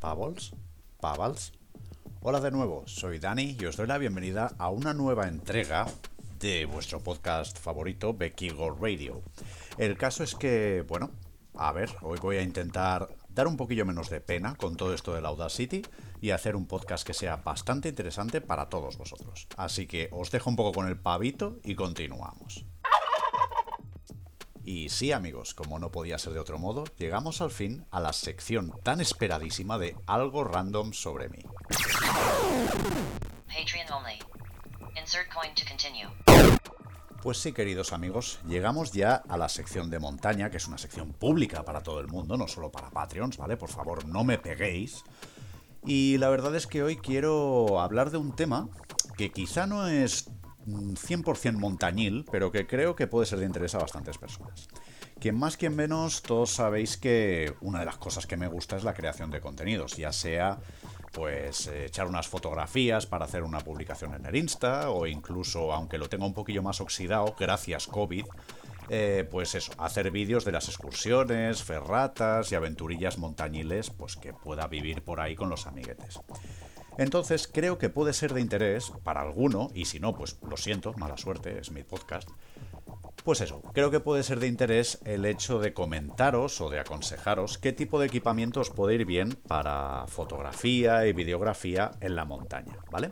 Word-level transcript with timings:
Pavels, 0.00 0.54
Pavals. 1.00 1.52
Hola 2.20 2.38
de 2.40 2.52
nuevo, 2.52 2.84
soy 2.86 3.18
Dani 3.18 3.56
y 3.58 3.64
os 3.64 3.76
doy 3.76 3.88
la 3.88 3.98
bienvenida 3.98 4.52
a 4.56 4.70
una 4.70 4.94
nueva 4.94 5.26
entrega 5.26 5.86
de 6.38 6.66
vuestro 6.66 7.00
podcast 7.00 7.58
favorito, 7.58 8.14
Becky 8.14 8.50
Radio. 8.50 9.22
El 9.76 9.96
caso 9.96 10.22
es 10.22 10.36
que, 10.36 10.84
bueno, 10.86 11.10
a 11.54 11.72
ver, 11.72 11.90
hoy 12.02 12.18
voy 12.22 12.36
a 12.36 12.42
intentar 12.42 13.08
dar 13.28 13.48
un 13.48 13.56
poquillo 13.56 13.84
menos 13.84 14.08
de 14.08 14.20
pena 14.20 14.54
con 14.54 14.76
todo 14.76 14.94
esto 14.94 15.14
del 15.14 15.26
Audacity 15.26 15.82
y 16.20 16.30
hacer 16.30 16.54
un 16.54 16.66
podcast 16.66 17.04
que 17.04 17.14
sea 17.14 17.36
bastante 17.36 17.88
interesante 17.88 18.40
para 18.40 18.68
todos 18.68 18.98
vosotros. 18.98 19.48
Así 19.56 19.88
que 19.88 20.10
os 20.12 20.30
dejo 20.30 20.48
un 20.48 20.56
poco 20.56 20.72
con 20.72 20.86
el 20.86 20.96
pavito 20.96 21.58
y 21.64 21.74
continuamos. 21.74 22.64
Y 24.70 24.90
sí 24.90 25.12
amigos, 25.12 25.54
como 25.54 25.78
no 25.78 25.90
podía 25.90 26.18
ser 26.18 26.34
de 26.34 26.40
otro 26.40 26.58
modo, 26.58 26.84
llegamos 26.98 27.40
al 27.40 27.50
fin 27.50 27.86
a 27.90 28.00
la 28.00 28.12
sección 28.12 28.70
tan 28.82 29.00
esperadísima 29.00 29.78
de 29.78 29.96
algo 30.06 30.44
random 30.44 30.92
sobre 30.92 31.30
mí. 31.30 31.38
Pues 37.22 37.38
sí, 37.38 37.54
queridos 37.54 37.94
amigos, 37.94 38.40
llegamos 38.46 38.92
ya 38.92 39.14
a 39.26 39.38
la 39.38 39.48
sección 39.48 39.88
de 39.88 40.00
montaña, 40.00 40.50
que 40.50 40.58
es 40.58 40.68
una 40.68 40.76
sección 40.76 41.14
pública 41.14 41.64
para 41.64 41.82
todo 41.82 42.00
el 42.00 42.08
mundo, 42.08 42.36
no 42.36 42.46
solo 42.46 42.70
para 42.70 42.90
Patreons, 42.90 43.38
¿vale? 43.38 43.56
Por 43.56 43.70
favor, 43.70 44.04
no 44.04 44.22
me 44.22 44.36
peguéis. 44.36 45.02
Y 45.86 46.18
la 46.18 46.28
verdad 46.28 46.54
es 46.54 46.66
que 46.66 46.82
hoy 46.82 46.98
quiero 46.98 47.80
hablar 47.80 48.10
de 48.10 48.18
un 48.18 48.36
tema 48.36 48.68
que 49.16 49.32
quizá 49.32 49.66
no 49.66 49.88
es 49.88 50.28
100% 50.68 51.52
montañil, 51.58 52.24
pero 52.30 52.52
que 52.52 52.66
creo 52.66 52.96
que 52.96 53.06
puede 53.06 53.26
ser 53.26 53.38
de 53.38 53.46
interés 53.46 53.74
a 53.74 53.78
bastantes 53.78 54.18
personas. 54.18 54.68
Quien 55.20 55.36
más, 55.36 55.56
quien 55.56 55.74
menos, 55.74 56.22
todos 56.22 56.50
sabéis 56.50 56.96
que 56.96 57.52
una 57.60 57.80
de 57.80 57.86
las 57.86 57.98
cosas 57.98 58.26
que 58.26 58.36
me 58.36 58.46
gusta 58.46 58.76
es 58.76 58.84
la 58.84 58.94
creación 58.94 59.30
de 59.30 59.40
contenidos, 59.40 59.96
ya 59.96 60.12
sea 60.12 60.58
pues 61.12 61.66
echar 61.66 62.06
unas 62.06 62.28
fotografías 62.28 63.06
para 63.06 63.24
hacer 63.24 63.42
una 63.42 63.60
publicación 63.60 64.14
en 64.14 64.26
el 64.26 64.36
Insta 64.36 64.90
o 64.90 65.06
incluso, 65.06 65.72
aunque 65.72 65.98
lo 65.98 66.08
tenga 66.08 66.26
un 66.26 66.34
poquillo 66.34 66.62
más 66.62 66.80
oxidado, 66.80 67.34
gracias 67.38 67.86
COVID, 67.86 68.26
eh, 68.90 69.26
pues 69.30 69.54
eso, 69.54 69.72
hacer 69.78 70.10
vídeos 70.10 70.44
de 70.44 70.52
las 70.52 70.68
excursiones, 70.68 71.62
ferratas 71.62 72.52
y 72.52 72.54
aventurillas 72.54 73.18
montañiles, 73.18 73.90
pues 73.90 74.16
que 74.16 74.32
pueda 74.32 74.66
vivir 74.66 75.02
por 75.02 75.20
ahí 75.20 75.34
con 75.34 75.50
los 75.50 75.66
amiguetes. 75.66 76.20
Entonces 76.98 77.48
creo 77.48 77.78
que 77.78 77.88
puede 77.88 78.12
ser 78.12 78.34
de 78.34 78.42
interés 78.42 78.92
para 79.04 79.22
alguno, 79.22 79.70
y 79.72 79.86
si 79.86 80.00
no, 80.00 80.14
pues 80.14 80.38
lo 80.48 80.56
siento, 80.56 80.92
mala 80.94 81.16
suerte, 81.16 81.58
es 81.58 81.70
mi 81.70 81.84
podcast. 81.84 82.28
Pues 83.24 83.40
eso, 83.40 83.62
creo 83.72 83.90
que 83.90 84.00
puede 84.00 84.22
ser 84.22 84.40
de 84.40 84.46
interés 84.46 84.98
el 85.04 85.24
hecho 85.24 85.60
de 85.60 85.72
comentaros 85.72 86.60
o 86.60 86.70
de 86.70 86.80
aconsejaros 86.80 87.58
qué 87.58 87.72
tipo 87.72 88.00
de 88.00 88.06
equipamiento 88.06 88.60
os 88.60 88.70
puede 88.70 88.94
ir 88.94 89.04
bien 89.04 89.38
para 89.46 90.06
fotografía 90.08 91.06
y 91.06 91.12
videografía 91.12 91.92
en 92.00 92.16
la 92.16 92.24
montaña, 92.24 92.78
¿vale? 92.90 93.10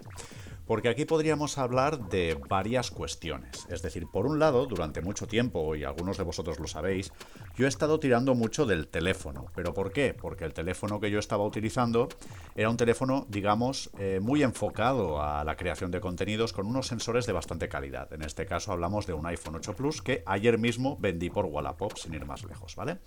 Porque 0.67 0.89
aquí 0.89 1.05
podríamos 1.05 1.59
hablar 1.59 2.09
de 2.09 2.37
varias 2.49 2.91
cuestiones. 2.91 3.67
Es 3.71 3.83
decir, 3.83 4.07
por 4.13 4.27
un 4.27 4.39
lado, 4.39 4.67
durante 4.67 5.01
mucho 5.01 5.27
tiempo, 5.27 5.77
y 5.77 5.85
algunos 5.85 6.19
de 6.19 6.25
vosotros 6.25 6.59
lo 6.59 6.67
sabéis, 6.67 7.13
yo 7.57 7.67
he 7.67 7.69
estado 7.69 8.01
tirando 8.01 8.35
mucho 8.35 8.67
del 8.67 8.89
teléfono. 8.89 9.47
¿Pero 9.55 9.73
por 9.75 9.93
qué? 9.93 10.13
Porque 10.13 10.45
el 10.45 10.55
teléfono 10.55 10.99
que 10.99 11.11
yo 11.11 11.21
estaba 11.21 11.45
utilizando 11.45 12.09
era 12.57 12.69
un 12.69 12.77
teléfono, 12.77 13.27
digamos, 13.29 13.91
eh, 13.99 14.19
muy 14.21 14.43
enfocado 14.43 15.23
a 15.23 15.45
la 15.45 15.57
creación 15.57 15.91
de 15.93 16.01
contenidos 16.01 16.53
con 16.53 16.67
unos 16.67 16.89
sensores 16.89 17.27
de 17.27 17.33
bastante 17.33 17.69
calidad. 17.69 18.13
En 18.13 18.23
este 18.23 18.45
caso 18.45 18.73
hablamos 18.73 19.07
de 19.07 19.13
un 19.13 19.27
iPhone 19.27 19.57
8 19.57 19.77
Plus 19.77 20.03
que 20.03 20.25
ayer 20.27 20.59
mismo 20.59 20.97
vendí 20.99 21.31
por 21.31 21.45
Wallapop, 21.45 21.97
sin 21.97 22.15
ir 22.15 22.27
más 22.27 22.45
lejos, 22.45 22.75
¿vale? 22.75 22.99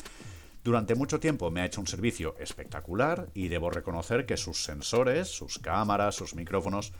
Durante 0.63 0.95
mucho 0.95 1.19
tiempo 1.19 1.51
me 1.51 1.61
ha 1.61 1.65
hecho 1.65 1.79
un 1.79 1.87
servicio 1.87 2.35
espectacular 2.37 3.29
y 3.33 3.47
debo 3.47 3.69
reconocer 3.69 4.25
que 4.25 4.35
sus 4.35 4.63
sensores, 4.63 5.29
sus 5.29 5.57
cámaras, 5.57 6.15
sus 6.15 6.35
micrófonos 6.35 6.93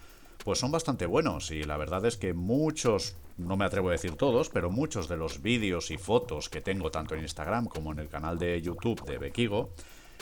pues 0.49 0.57
son 0.57 0.71
bastante 0.71 1.05
buenos 1.05 1.51
y 1.51 1.61
la 1.61 1.77
verdad 1.77 2.03
es 2.07 2.17
que 2.17 2.33
muchos, 2.33 3.15
no 3.37 3.55
me 3.55 3.65
atrevo 3.65 3.89
a 3.89 3.91
decir 3.91 4.15
todos, 4.15 4.49
pero 4.49 4.71
muchos 4.71 5.07
de 5.07 5.15
los 5.15 5.43
vídeos 5.43 5.91
y 5.91 5.99
fotos 5.99 6.49
que 6.49 6.59
tengo 6.59 6.89
tanto 6.89 7.13
en 7.13 7.21
Instagram 7.21 7.67
como 7.67 7.91
en 7.91 7.99
el 7.99 8.09
canal 8.09 8.39
de 8.39 8.59
YouTube 8.59 9.05
de 9.05 9.19
Bekigo 9.19 9.75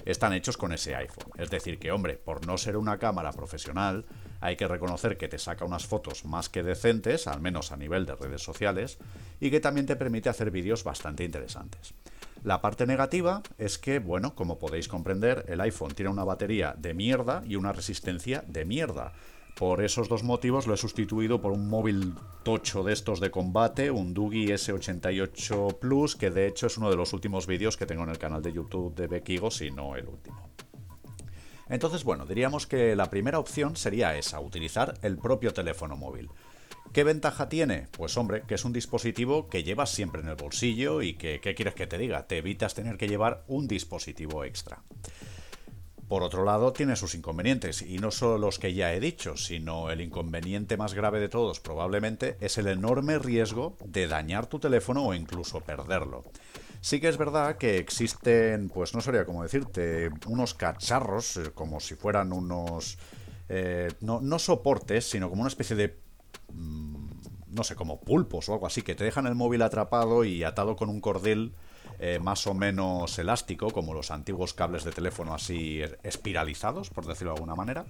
están 0.03 0.33
hechos 0.33 0.57
con 0.57 0.73
ese 0.73 0.97
iPhone. 0.97 1.31
Es 1.37 1.49
decir, 1.49 1.79
que 1.79 1.93
hombre, 1.93 2.17
por 2.17 2.45
no 2.45 2.57
ser 2.57 2.75
una 2.75 2.99
cámara 2.99 3.31
profesional, 3.31 4.03
hay 4.41 4.57
que 4.57 4.67
reconocer 4.67 5.17
que 5.17 5.29
te 5.29 5.39
saca 5.39 5.63
unas 5.63 5.85
fotos 5.85 6.25
más 6.25 6.49
que 6.49 6.61
decentes, 6.61 7.25
al 7.27 7.39
menos 7.39 7.71
a 7.71 7.77
nivel 7.77 8.05
de 8.05 8.15
redes 8.15 8.43
sociales, 8.43 8.97
y 9.39 9.49
que 9.49 9.61
también 9.61 9.85
te 9.85 9.95
permite 9.95 10.27
hacer 10.27 10.51
vídeos 10.51 10.83
bastante 10.83 11.23
interesantes. 11.23 11.93
La 12.43 12.59
parte 12.59 12.85
negativa 12.85 13.43
es 13.57 13.77
que, 13.77 13.99
bueno, 13.99 14.35
como 14.35 14.59
podéis 14.59 14.89
comprender, 14.89 15.45
el 15.47 15.61
iPhone 15.61 15.93
tiene 15.93 16.11
una 16.11 16.25
batería 16.25 16.75
de 16.77 16.93
mierda 16.93 17.43
y 17.47 17.55
una 17.55 17.71
resistencia 17.71 18.43
de 18.45 18.65
mierda. 18.65 19.13
Por 19.57 19.83
esos 19.83 20.07
dos 20.07 20.21
motivos 20.21 20.67
lo 20.67 20.75
he 20.75 20.77
sustituido 20.77 21.41
por 21.41 21.51
un 21.51 21.67
móvil 21.67 22.13
tocho 22.43 22.83
de 22.83 22.93
estos 22.93 23.19
de 23.19 23.31
combate, 23.31 23.89
un 23.89 24.13
Dugi 24.13 24.49
S88 24.49 25.79
Plus, 25.79 26.15
que 26.15 26.29
de 26.29 26.45
hecho 26.45 26.67
es 26.67 26.77
uno 26.77 26.91
de 26.91 26.95
los 26.95 27.11
últimos 27.11 27.47
vídeos 27.47 27.75
que 27.75 27.87
tengo 27.87 28.03
en 28.03 28.09
el 28.09 28.19
canal 28.19 28.43
de 28.43 28.53
YouTube 28.53 28.93
de 28.93 29.07
Bekigo, 29.07 29.49
si 29.49 29.71
no 29.71 29.95
el 29.95 30.07
último. 30.07 30.47
Entonces, 31.69 32.03
bueno, 32.03 32.27
diríamos 32.27 32.67
que 32.67 32.95
la 32.95 33.09
primera 33.09 33.39
opción 33.39 33.75
sería 33.75 34.15
esa, 34.15 34.39
utilizar 34.39 34.93
el 35.01 35.17
propio 35.17 35.51
teléfono 35.53 35.97
móvil. 35.97 36.29
¿Qué 36.93 37.03
ventaja 37.03 37.49
tiene? 37.49 37.87
Pues 37.91 38.15
hombre, 38.15 38.43
que 38.47 38.53
es 38.53 38.63
un 38.63 38.73
dispositivo 38.73 39.49
que 39.49 39.63
llevas 39.63 39.89
siempre 39.89 40.21
en 40.21 40.27
el 40.27 40.35
bolsillo 40.35 41.01
y 41.01 41.15
que, 41.15 41.41
¿qué 41.41 41.55
quieres 41.55 41.73
que 41.73 41.87
te 41.87 41.97
diga? 41.97 42.27
Te 42.27 42.37
evitas 42.37 42.75
tener 42.75 42.97
que 42.97 43.07
llevar 43.07 43.43
un 43.47 43.67
dispositivo 43.67 44.43
extra. 44.43 44.83
Por 46.07 46.23
otro 46.23 46.45
lado, 46.45 46.71
tiene 46.71 46.95
sus 46.95 47.15
inconvenientes, 47.15 47.81
y 47.81 47.99
no 47.99 48.11
solo 48.11 48.37
los 48.37 48.59
que 48.59 48.73
ya 48.73 48.93
he 48.93 48.99
dicho, 48.99 49.35
sino 49.35 49.91
el 49.91 49.99
inconveniente 49.99 50.77
más 50.77 50.93
grave 50.93 51.19
de 51.19 51.27
todos 51.27 51.59
probablemente 51.59 52.37
es 52.39 52.57
el 52.57 52.67
enorme 52.67 53.19
riesgo 53.19 53.75
de 53.83 54.07
dañar 54.07 54.47
tu 54.47 54.57
teléfono 54.59 55.05
o 55.05 55.13
incluso 55.13 55.59
perderlo. 55.59 56.23
Sí 56.79 57.01
que 57.01 57.09
es 57.09 57.17
verdad 57.17 57.57
que 57.57 57.77
existen, 57.77 58.69
pues 58.69 58.93
no 58.93 59.01
sería 59.01 59.25
como 59.25 59.43
decirte, 59.43 60.09
unos 60.27 60.53
cacharros, 60.53 61.37
eh, 61.37 61.51
como 61.53 61.79
si 61.79 61.95
fueran 61.95 62.31
unos... 62.31 62.97
Eh, 63.49 63.89
no, 64.01 64.39
soportes, 64.39 65.09
sino 65.09 65.29
como 65.29 65.41
una 65.41 65.49
especie 65.49 65.75
de 65.75 65.97
mm, 66.53 67.07
no 67.49 67.63
sé, 67.63 67.75
como 67.75 67.99
pulpos 67.99 68.47
o 68.47 68.53
algo 68.53 68.67
así, 68.67 68.81
que 68.81 68.95
te 68.95 69.03
dejan 69.03 69.25
el 69.25 69.35
móvil 69.35 69.61
atrapado 69.61 70.23
y 70.23 70.43
atado 70.43 70.75
con 70.75 70.89
un 70.89 71.01
cordel 71.01 71.53
eh, 71.99 72.19
más 72.19 72.47
o 72.47 72.53
menos 72.53 73.17
elástico, 73.19 73.71
como 73.71 73.93
los 73.93 74.11
antiguos 74.11 74.53
cables 74.53 74.83
de 74.83 74.91
teléfono 74.91 75.33
así 75.33 75.81
espiralizados, 76.03 76.89
por 76.89 77.05
decirlo 77.05 77.33
de 77.33 77.37
alguna 77.37 77.55
manera. 77.55 77.85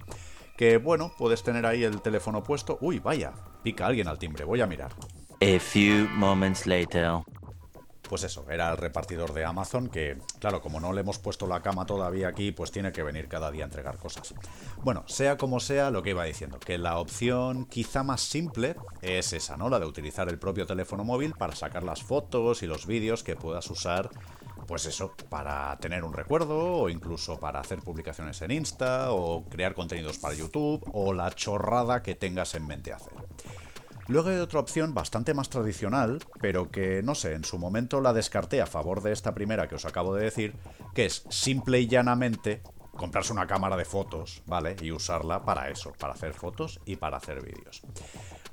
Que 0.56 0.78
bueno, 0.78 1.12
puedes 1.16 1.42
tener 1.42 1.66
ahí 1.66 1.84
el 1.84 2.00
teléfono 2.00 2.42
puesto. 2.42 2.78
Uy, 2.80 2.98
vaya, 2.98 3.32
pica 3.62 3.86
alguien 3.86 4.08
al 4.08 4.18
timbre, 4.18 4.44
voy 4.44 4.60
a 4.60 4.66
mirar. 4.66 4.92
A 5.40 5.60
few 5.60 6.08
moments 6.16 6.66
later 6.66 7.22
pues 8.08 8.24
eso, 8.24 8.44
era 8.50 8.70
el 8.70 8.76
repartidor 8.76 9.32
de 9.32 9.44
Amazon 9.44 9.88
que, 9.88 10.18
claro, 10.40 10.60
como 10.60 10.80
no 10.80 10.92
le 10.92 11.02
hemos 11.02 11.18
puesto 11.18 11.46
la 11.46 11.60
cama 11.60 11.86
todavía 11.86 12.28
aquí, 12.28 12.52
pues 12.52 12.72
tiene 12.72 12.92
que 12.92 13.02
venir 13.02 13.28
cada 13.28 13.50
día 13.50 13.64
a 13.64 13.66
entregar 13.66 13.98
cosas. 13.98 14.34
Bueno, 14.82 15.04
sea 15.06 15.36
como 15.36 15.60
sea, 15.60 15.90
lo 15.90 16.02
que 16.02 16.10
iba 16.10 16.24
diciendo, 16.24 16.58
que 16.58 16.78
la 16.78 16.98
opción 16.98 17.66
quizá 17.66 18.02
más 18.02 18.22
simple 18.22 18.74
es 19.02 19.32
esa, 19.32 19.56
¿no? 19.56 19.68
La 19.68 19.78
de 19.78 19.86
utilizar 19.86 20.28
el 20.28 20.38
propio 20.38 20.66
teléfono 20.66 21.04
móvil 21.04 21.34
para 21.34 21.54
sacar 21.54 21.82
las 21.82 22.02
fotos 22.02 22.62
y 22.62 22.66
los 22.66 22.86
vídeos 22.86 23.22
que 23.22 23.36
puedas 23.36 23.70
usar 23.70 24.10
pues 24.68 24.84
eso, 24.84 25.14
para 25.30 25.78
tener 25.78 26.04
un 26.04 26.12
recuerdo 26.12 26.58
o 26.58 26.88
incluso 26.90 27.40
para 27.40 27.58
hacer 27.58 27.78
publicaciones 27.78 28.42
en 28.42 28.50
Insta 28.50 29.12
o 29.12 29.44
crear 29.48 29.74
contenidos 29.74 30.18
para 30.18 30.34
YouTube 30.34 30.84
o 30.92 31.14
la 31.14 31.30
chorrada 31.30 32.02
que 32.02 32.14
tengas 32.14 32.54
en 32.54 32.66
mente 32.66 32.92
hacer. 32.92 33.14
Luego 34.08 34.30
hay 34.30 34.36
otra 34.36 34.60
opción 34.60 34.94
bastante 34.94 35.34
más 35.34 35.50
tradicional, 35.50 36.18
pero 36.40 36.70
que 36.70 37.02
no 37.02 37.14
sé, 37.14 37.34
en 37.34 37.44
su 37.44 37.58
momento 37.58 38.00
la 38.00 38.14
descarté 38.14 38.62
a 38.62 38.66
favor 38.66 39.02
de 39.02 39.12
esta 39.12 39.34
primera 39.34 39.68
que 39.68 39.74
os 39.74 39.84
acabo 39.84 40.14
de 40.14 40.24
decir, 40.24 40.54
que 40.94 41.04
es 41.04 41.24
simple 41.28 41.78
y 41.80 41.88
llanamente 41.88 42.62
comprarse 42.96 43.34
una 43.34 43.46
cámara 43.46 43.76
de 43.76 43.84
fotos, 43.84 44.42
¿vale? 44.46 44.76
Y 44.80 44.92
usarla 44.92 45.44
para 45.44 45.68
eso, 45.68 45.92
para 45.98 46.14
hacer 46.14 46.32
fotos 46.32 46.80
y 46.86 46.96
para 46.96 47.18
hacer 47.18 47.42
vídeos. 47.42 47.82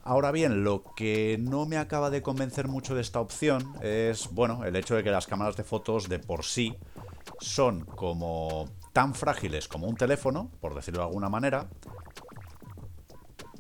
Ahora 0.04 0.32
bien, 0.32 0.66
lo 0.66 0.84
que 0.96 1.38
no 1.40 1.66
me 1.66 1.78
acaba 1.78 2.10
de 2.10 2.22
convencer 2.22 2.68
mucho 2.68 2.94
de 2.94 3.02
esta 3.02 3.22
opción 3.22 3.76
es, 3.82 4.30
bueno, 4.32 4.66
el 4.66 4.76
hecho 4.76 4.96
de 4.96 5.04
que 5.04 5.10
las 5.10 5.26
cámaras 5.26 5.56
de 5.56 5.64
fotos 5.64 6.10
de 6.10 6.20
por 6.20 6.44
sí 6.44 6.78
son 7.40 7.86
como 7.86 8.70
tan 8.92 9.16
frágiles 9.16 9.68
como 9.68 9.88
un 9.88 9.96
teléfono, 9.96 10.52
por 10.60 10.76
decirlo 10.76 11.00
de 11.00 11.08
alguna 11.08 11.30
manera, 11.30 11.68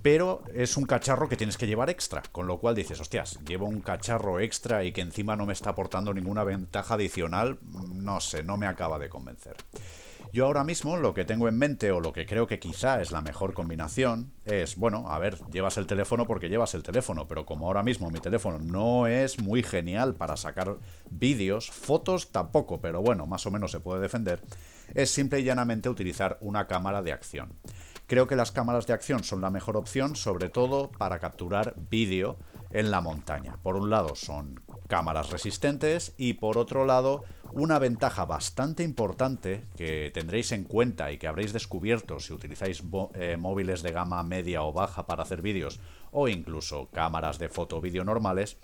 pero 0.05 0.43
es 0.53 0.77
un 0.77 0.85
cacharro 0.85 1.27
que 1.27 1.35
tienes 1.35 1.57
que 1.57 1.65
llevar 1.65 1.89
extra, 1.89 2.21
con 2.31 2.45
lo 2.45 2.59
cual 2.59 2.75
dices, 2.75 2.99
hostias, 2.99 3.39
llevo 3.43 3.65
un 3.65 3.81
cacharro 3.81 4.39
extra 4.39 4.83
y 4.83 4.91
que 4.91 5.01
encima 5.01 5.35
no 5.35 5.47
me 5.47 5.53
está 5.53 5.71
aportando 5.71 6.13
ninguna 6.13 6.43
ventaja 6.43 6.93
adicional, 6.93 7.57
no 7.91 8.19
sé, 8.19 8.43
no 8.43 8.55
me 8.55 8.67
acaba 8.67 8.99
de 8.99 9.09
convencer. 9.09 9.55
Yo 10.31 10.45
ahora 10.45 10.63
mismo 10.63 10.95
lo 10.97 11.15
que 11.15 11.25
tengo 11.25 11.47
en 11.47 11.57
mente 11.57 11.89
o 11.89 12.01
lo 12.01 12.13
que 12.13 12.27
creo 12.27 12.45
que 12.45 12.59
quizá 12.59 13.01
es 13.01 13.11
la 13.11 13.21
mejor 13.21 13.55
combinación 13.55 14.31
es, 14.45 14.75
bueno, 14.75 15.09
a 15.09 15.17
ver, 15.17 15.39
llevas 15.51 15.77
el 15.77 15.87
teléfono 15.87 16.27
porque 16.27 16.49
llevas 16.49 16.75
el 16.75 16.83
teléfono, 16.83 17.27
pero 17.27 17.47
como 17.47 17.65
ahora 17.65 17.81
mismo 17.81 18.11
mi 18.11 18.19
teléfono 18.19 18.59
no 18.59 19.07
es 19.07 19.39
muy 19.39 19.63
genial 19.63 20.13
para 20.13 20.37
sacar 20.37 20.77
vídeos, 21.09 21.71
fotos 21.71 22.31
tampoco, 22.31 22.79
pero 22.79 23.01
bueno, 23.01 23.25
más 23.25 23.47
o 23.47 23.49
menos 23.49 23.71
se 23.71 23.79
puede 23.79 24.01
defender, 24.01 24.39
es 24.93 25.09
simple 25.09 25.39
y 25.39 25.45
llanamente 25.45 25.89
utilizar 25.89 26.37
una 26.41 26.67
cámara 26.67 27.01
de 27.01 27.11
acción. 27.11 27.53
Creo 28.07 28.27
que 28.27 28.35
las 28.35 28.51
cámaras 28.51 28.85
de 28.85 28.93
acción 28.93 29.23
son 29.23 29.41
la 29.41 29.49
mejor 29.49 29.77
opción, 29.77 30.15
sobre 30.15 30.49
todo 30.49 30.91
para 30.91 31.17
capturar 31.17 31.73
vídeo 31.89 32.37
en 32.69 32.91
la 32.91 33.01
montaña. 33.01 33.57
Por 33.63 33.77
un 33.77 33.89
lado 33.89 34.15
son 34.15 34.61
cámaras 34.87 35.31
resistentes 35.31 36.13
y 36.15 36.33
por 36.33 36.59
otro 36.59 36.85
lado 36.85 37.23
una 37.53 37.79
ventaja 37.79 38.25
bastante 38.25 38.83
importante 38.83 39.63
que 39.75 40.11
tendréis 40.13 40.51
en 40.51 40.65
cuenta 40.65 41.11
y 41.11 41.17
que 41.17 41.27
habréis 41.27 41.51
descubierto 41.51 42.19
si 42.19 42.33
utilizáis 42.33 42.83
eh, 43.15 43.37
móviles 43.37 43.81
de 43.81 43.91
gama 43.91 44.21
media 44.21 44.61
o 44.61 44.71
baja 44.71 45.07
para 45.07 45.23
hacer 45.23 45.41
vídeos 45.41 45.79
o 46.11 46.27
incluso 46.27 46.89
cámaras 46.91 47.39
de 47.39 47.49
foto 47.49 47.81
vídeo 47.81 48.03
normales 48.03 48.57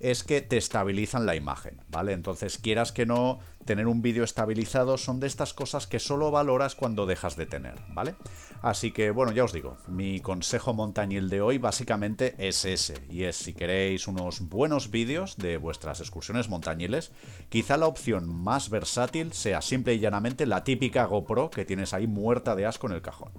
es 0.00 0.24
que 0.24 0.40
te 0.40 0.56
estabilizan 0.56 1.26
la 1.26 1.36
imagen, 1.36 1.80
¿vale? 1.88 2.12
Entonces, 2.12 2.58
quieras 2.58 2.92
que 2.92 3.06
no, 3.06 3.38
tener 3.64 3.86
un 3.86 4.02
vídeo 4.02 4.24
estabilizado 4.24 4.98
son 4.98 5.20
de 5.20 5.26
estas 5.26 5.54
cosas 5.54 5.86
que 5.86 5.98
solo 5.98 6.30
valoras 6.30 6.74
cuando 6.74 7.06
dejas 7.06 7.36
de 7.36 7.46
tener, 7.46 7.74
¿vale? 7.88 8.14
Así 8.62 8.92
que, 8.92 9.10
bueno, 9.10 9.32
ya 9.32 9.44
os 9.44 9.52
digo, 9.52 9.76
mi 9.88 10.20
consejo 10.20 10.74
montañil 10.74 11.28
de 11.28 11.40
hoy 11.40 11.58
básicamente 11.58 12.34
es 12.38 12.64
ese, 12.64 12.94
y 13.10 13.24
es 13.24 13.36
si 13.36 13.54
queréis 13.54 14.06
unos 14.06 14.48
buenos 14.48 14.90
vídeos 14.90 15.36
de 15.36 15.56
vuestras 15.56 16.00
excursiones 16.00 16.48
montañiles, 16.48 17.12
quizá 17.48 17.76
la 17.76 17.86
opción 17.86 18.28
más 18.28 18.70
versátil 18.70 19.32
sea 19.32 19.62
simple 19.62 19.94
y 19.94 19.98
llanamente 19.98 20.46
la 20.46 20.64
típica 20.64 21.04
GoPro 21.04 21.50
que 21.50 21.64
tienes 21.64 21.92
ahí 21.92 22.06
muerta 22.06 22.54
de 22.54 22.66
asco 22.66 22.86
en 22.86 22.94
el 22.94 23.02
cajón. 23.02 23.32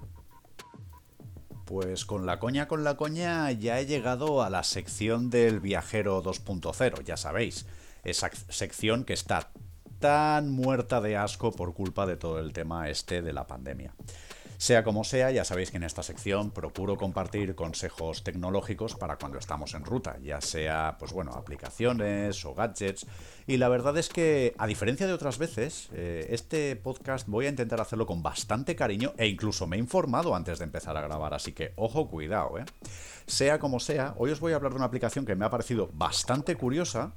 Pues 1.68 2.06
con 2.06 2.24
la 2.24 2.38
coña 2.38 2.66
con 2.66 2.82
la 2.82 2.96
coña 2.96 3.52
ya 3.52 3.78
he 3.78 3.84
llegado 3.84 4.42
a 4.42 4.48
la 4.48 4.64
sección 4.64 5.28
del 5.28 5.60
viajero 5.60 6.22
2.0, 6.22 7.04
ya 7.04 7.18
sabéis, 7.18 7.66
esa 8.04 8.30
sección 8.48 9.04
que 9.04 9.12
está 9.12 9.50
tan 9.98 10.48
muerta 10.48 11.02
de 11.02 11.18
asco 11.18 11.52
por 11.52 11.74
culpa 11.74 12.06
de 12.06 12.16
todo 12.16 12.40
el 12.40 12.54
tema 12.54 12.88
este 12.88 13.20
de 13.20 13.34
la 13.34 13.46
pandemia. 13.46 13.92
Sea 14.58 14.82
como 14.82 15.04
sea, 15.04 15.30
ya 15.30 15.44
sabéis 15.44 15.70
que 15.70 15.76
en 15.76 15.84
esta 15.84 16.02
sección 16.02 16.50
procuro 16.50 16.96
compartir 16.96 17.54
consejos 17.54 18.24
tecnológicos 18.24 18.96
para 18.96 19.16
cuando 19.16 19.38
estamos 19.38 19.72
en 19.74 19.84
ruta, 19.84 20.18
ya 20.20 20.40
sea, 20.40 20.96
pues 20.98 21.12
bueno, 21.12 21.30
aplicaciones 21.34 22.44
o 22.44 22.54
gadgets. 22.54 23.06
Y 23.46 23.58
la 23.58 23.68
verdad 23.68 23.96
es 23.96 24.08
que, 24.08 24.56
a 24.58 24.66
diferencia 24.66 25.06
de 25.06 25.12
otras 25.12 25.38
veces, 25.38 25.90
eh, 25.92 26.26
este 26.30 26.74
podcast 26.74 27.28
voy 27.28 27.46
a 27.46 27.50
intentar 27.50 27.80
hacerlo 27.80 28.04
con 28.04 28.20
bastante 28.20 28.74
cariño 28.74 29.14
e 29.16 29.28
incluso 29.28 29.68
me 29.68 29.76
he 29.76 29.78
informado 29.78 30.34
antes 30.34 30.58
de 30.58 30.64
empezar 30.64 30.96
a 30.96 31.02
grabar, 31.02 31.34
así 31.34 31.52
que 31.52 31.72
ojo, 31.76 32.08
cuidado, 32.08 32.58
¿eh? 32.58 32.64
Sea 33.26 33.60
como 33.60 33.78
sea, 33.78 34.14
hoy 34.18 34.32
os 34.32 34.40
voy 34.40 34.54
a 34.54 34.56
hablar 34.56 34.72
de 34.72 34.78
una 34.78 34.86
aplicación 34.86 35.24
que 35.24 35.36
me 35.36 35.44
ha 35.44 35.50
parecido 35.50 35.88
bastante 35.92 36.56
curiosa 36.56 37.12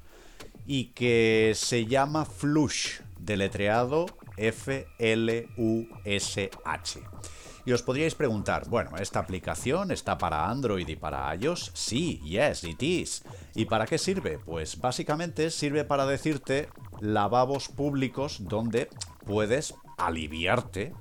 y 0.67 0.89
que 0.89 1.53
se 1.55 1.87
llama 1.87 2.25
Flush, 2.25 2.99
deletreado 3.19 4.05
F-L-U-S-H. 4.41 5.51
Y 7.63 7.73
os 7.73 7.83
podríais 7.83 8.15
preguntar, 8.15 8.67
bueno, 8.67 8.97
¿esta 8.97 9.19
aplicación 9.19 9.91
está 9.91 10.17
para 10.17 10.49
Android 10.49 10.87
y 10.87 10.95
para 10.95 11.33
iOS? 11.35 11.71
Sí, 11.75 12.19
yes, 12.23 12.63
it 12.63 12.81
is. 12.81 13.23
¿Y 13.53 13.65
para 13.65 13.85
qué 13.85 13.99
sirve? 13.99 14.39
Pues 14.39 14.79
básicamente 14.81 15.51
sirve 15.51 15.83
para 15.83 16.07
decirte 16.07 16.69
lavabos 16.99 17.69
públicos 17.69 18.37
donde 18.47 18.89
puedes 19.25 19.75
aliviarte 19.97 20.93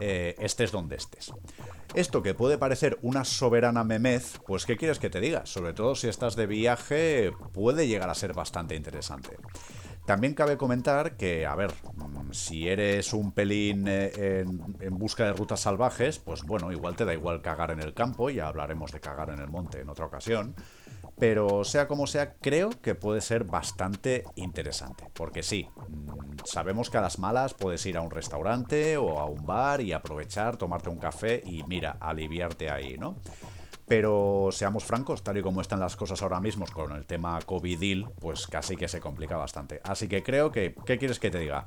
eh, 0.00 0.34
estés 0.38 0.72
donde 0.72 0.96
estés. 0.96 1.32
Esto 1.94 2.22
que 2.22 2.34
puede 2.34 2.58
parecer 2.58 2.98
una 3.02 3.24
soberana 3.24 3.84
memez, 3.84 4.40
pues 4.46 4.66
¿qué 4.66 4.76
quieres 4.76 4.98
que 4.98 5.10
te 5.10 5.20
diga? 5.20 5.46
Sobre 5.46 5.74
todo 5.74 5.94
si 5.94 6.08
estás 6.08 6.34
de 6.34 6.46
viaje, 6.46 7.30
puede 7.52 7.86
llegar 7.86 8.10
a 8.10 8.14
ser 8.14 8.32
bastante 8.32 8.74
interesante. 8.74 9.36
También 10.06 10.34
cabe 10.34 10.58
comentar 10.58 11.16
que, 11.16 11.46
a 11.46 11.54
ver, 11.54 11.72
mm, 11.94 12.32
si 12.32 12.68
eres 12.68 13.14
un 13.14 13.32
pelín 13.32 13.86
eh, 13.88 14.44
en, 14.80 14.98
busca 14.98 15.24
de 15.24 15.32
rutas 15.32 15.60
salvajes, 15.60 16.18
pues 16.18 16.42
bueno, 16.42 16.70
igual 16.72 16.94
te 16.94 17.06
da 17.06 17.14
igual 17.14 17.40
cagar 17.40 17.70
en 17.70 17.80
el 17.80 17.94
campo, 17.94 18.28
ya 18.28 18.48
hablaremos 18.48 18.92
de 18.92 19.00
cagar 19.00 19.30
en 19.30 19.40
el 19.40 19.48
monte 19.48 19.80
en 19.80 19.88
otra 19.88 20.04
ocasión. 20.04 20.54
Pero 21.18 21.64
sea 21.64 21.86
como 21.86 22.06
sea, 22.06 22.34
creo 22.34 22.70
que 22.82 22.94
puede 22.94 23.20
ser 23.20 23.44
bastante 23.44 24.24
interesante. 24.34 25.04
Porque 25.14 25.42
sí, 25.42 25.68
mm, 25.88 26.36
sabemos 26.44 26.90
que 26.90 26.98
a 26.98 27.00
las 27.00 27.18
malas 27.18 27.54
puedes 27.54 27.86
ir 27.86 27.96
a 27.96 28.02
un 28.02 28.10
restaurante 28.10 28.98
o 28.98 29.20
a 29.20 29.24
un 29.24 29.46
bar 29.46 29.80
y 29.80 29.92
aprovechar, 29.92 30.58
tomarte 30.58 30.90
un 30.90 30.98
café 30.98 31.42
y 31.46 31.62
mira, 31.64 31.96
aliviarte 32.00 32.68
ahí, 32.68 32.98
¿no? 32.98 33.16
Pero 33.86 34.48
seamos 34.50 34.84
francos, 34.84 35.22
tal 35.22 35.38
y 35.38 35.42
como 35.42 35.60
están 35.60 35.80
las 35.80 35.96
cosas 35.96 36.22
ahora 36.22 36.40
mismo 36.40 36.64
con 36.72 36.92
el 36.92 37.04
tema 37.04 37.38
COVID, 37.40 38.06
pues 38.20 38.46
casi 38.46 38.76
que 38.76 38.88
se 38.88 39.00
complica 39.00 39.36
bastante. 39.36 39.80
Así 39.84 40.08
que 40.08 40.22
creo 40.22 40.50
que, 40.50 40.74
¿qué 40.86 40.98
quieres 40.98 41.18
que 41.18 41.30
te 41.30 41.38
diga? 41.38 41.66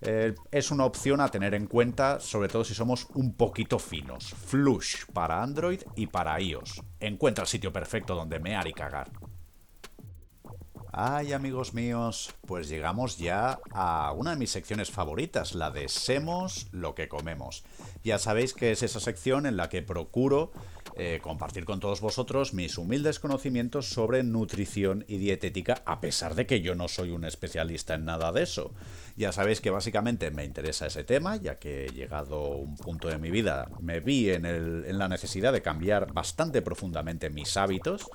Es 0.00 0.70
una 0.70 0.84
opción 0.84 1.20
a 1.20 1.28
tener 1.28 1.54
en 1.54 1.66
cuenta, 1.66 2.20
sobre 2.20 2.48
todo 2.48 2.62
si 2.62 2.72
somos 2.72 3.08
un 3.14 3.34
poquito 3.34 3.80
finos. 3.80 4.32
Flush 4.32 5.06
para 5.12 5.42
Android 5.42 5.82
y 5.96 6.06
para 6.06 6.40
iOS. 6.40 6.80
Encuentra 7.00 7.42
el 7.42 7.48
sitio 7.48 7.72
perfecto 7.72 8.14
donde 8.14 8.38
mear 8.38 8.68
y 8.68 8.72
cagar. 8.72 9.10
Ay, 10.92 11.32
amigos 11.32 11.74
míos, 11.74 12.34
pues 12.46 12.68
llegamos 12.68 13.18
ya 13.18 13.60
a 13.72 14.12
una 14.12 14.30
de 14.30 14.36
mis 14.36 14.50
secciones 14.50 14.90
favoritas, 14.90 15.54
la 15.54 15.70
de 15.70 15.88
Semos 15.88 16.68
lo 16.72 16.94
que 16.94 17.08
comemos. 17.08 17.64
Ya 18.02 18.18
sabéis 18.18 18.54
que 18.54 18.70
es 18.70 18.82
esa 18.82 18.98
sección 18.98 19.46
en 19.46 19.56
la 19.56 19.68
que 19.68 19.82
procuro 19.82 20.50
eh, 20.98 21.20
compartir 21.22 21.64
con 21.64 21.80
todos 21.80 22.00
vosotros 22.00 22.54
mis 22.54 22.76
humildes 22.76 23.18
conocimientos 23.18 23.88
sobre 23.88 24.22
nutrición 24.22 25.04
y 25.08 25.18
dietética, 25.18 25.82
a 25.86 26.00
pesar 26.00 26.34
de 26.34 26.46
que 26.46 26.60
yo 26.60 26.74
no 26.74 26.88
soy 26.88 27.10
un 27.10 27.24
especialista 27.24 27.94
en 27.94 28.04
nada 28.04 28.32
de 28.32 28.42
eso. 28.42 28.72
Ya 29.16 29.32
sabéis 29.32 29.60
que 29.60 29.70
básicamente 29.70 30.30
me 30.30 30.44
interesa 30.44 30.86
ese 30.86 31.04
tema, 31.04 31.36
ya 31.36 31.58
que 31.58 31.86
he 31.86 31.88
llegado 31.90 32.36
a 32.36 32.56
un 32.56 32.76
punto 32.76 33.08
de 33.08 33.18
mi 33.18 33.30
vida, 33.30 33.68
me 33.80 34.00
vi 34.00 34.30
en, 34.30 34.44
en 34.44 34.98
la 34.98 35.08
necesidad 35.08 35.52
de 35.52 35.62
cambiar 35.62 36.12
bastante 36.12 36.62
profundamente 36.62 37.30
mis 37.30 37.56
hábitos 37.56 38.10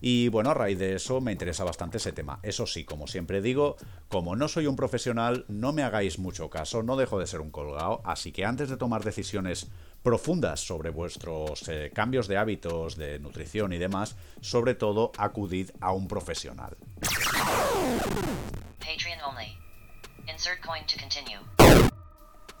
y 0.00 0.28
bueno, 0.28 0.50
a 0.50 0.54
raíz 0.54 0.78
de 0.78 0.94
eso 0.94 1.20
me 1.20 1.32
interesa 1.32 1.64
bastante 1.64 1.98
ese 1.98 2.12
tema. 2.12 2.40
Eso 2.42 2.66
sí, 2.66 2.84
como 2.84 3.06
siempre 3.06 3.42
digo, 3.42 3.76
como 4.08 4.34
no 4.34 4.48
soy 4.48 4.66
un 4.66 4.76
profesional, 4.76 5.44
no 5.48 5.72
me 5.72 5.82
hagáis 5.82 6.18
mucho 6.18 6.48
caso, 6.48 6.82
no 6.82 6.96
dejo 6.96 7.18
de 7.18 7.26
ser 7.26 7.40
un 7.40 7.50
colgado, 7.50 8.00
así 8.04 8.32
que 8.32 8.46
antes 8.46 8.70
de 8.70 8.78
tomar 8.78 9.04
decisiones 9.04 9.70
profundas 10.02 10.60
sobre 10.60 10.90
vuestros 10.90 11.68
eh, 11.68 11.90
cambios 11.94 12.28
de 12.28 12.36
hábitos, 12.36 12.96
de 12.96 13.18
nutrición 13.18 13.72
y 13.72 13.78
demás, 13.78 14.16
sobre 14.40 14.74
todo 14.74 15.12
acudid 15.16 15.70
a 15.80 15.92
un 15.92 16.08
profesional. 16.08 16.76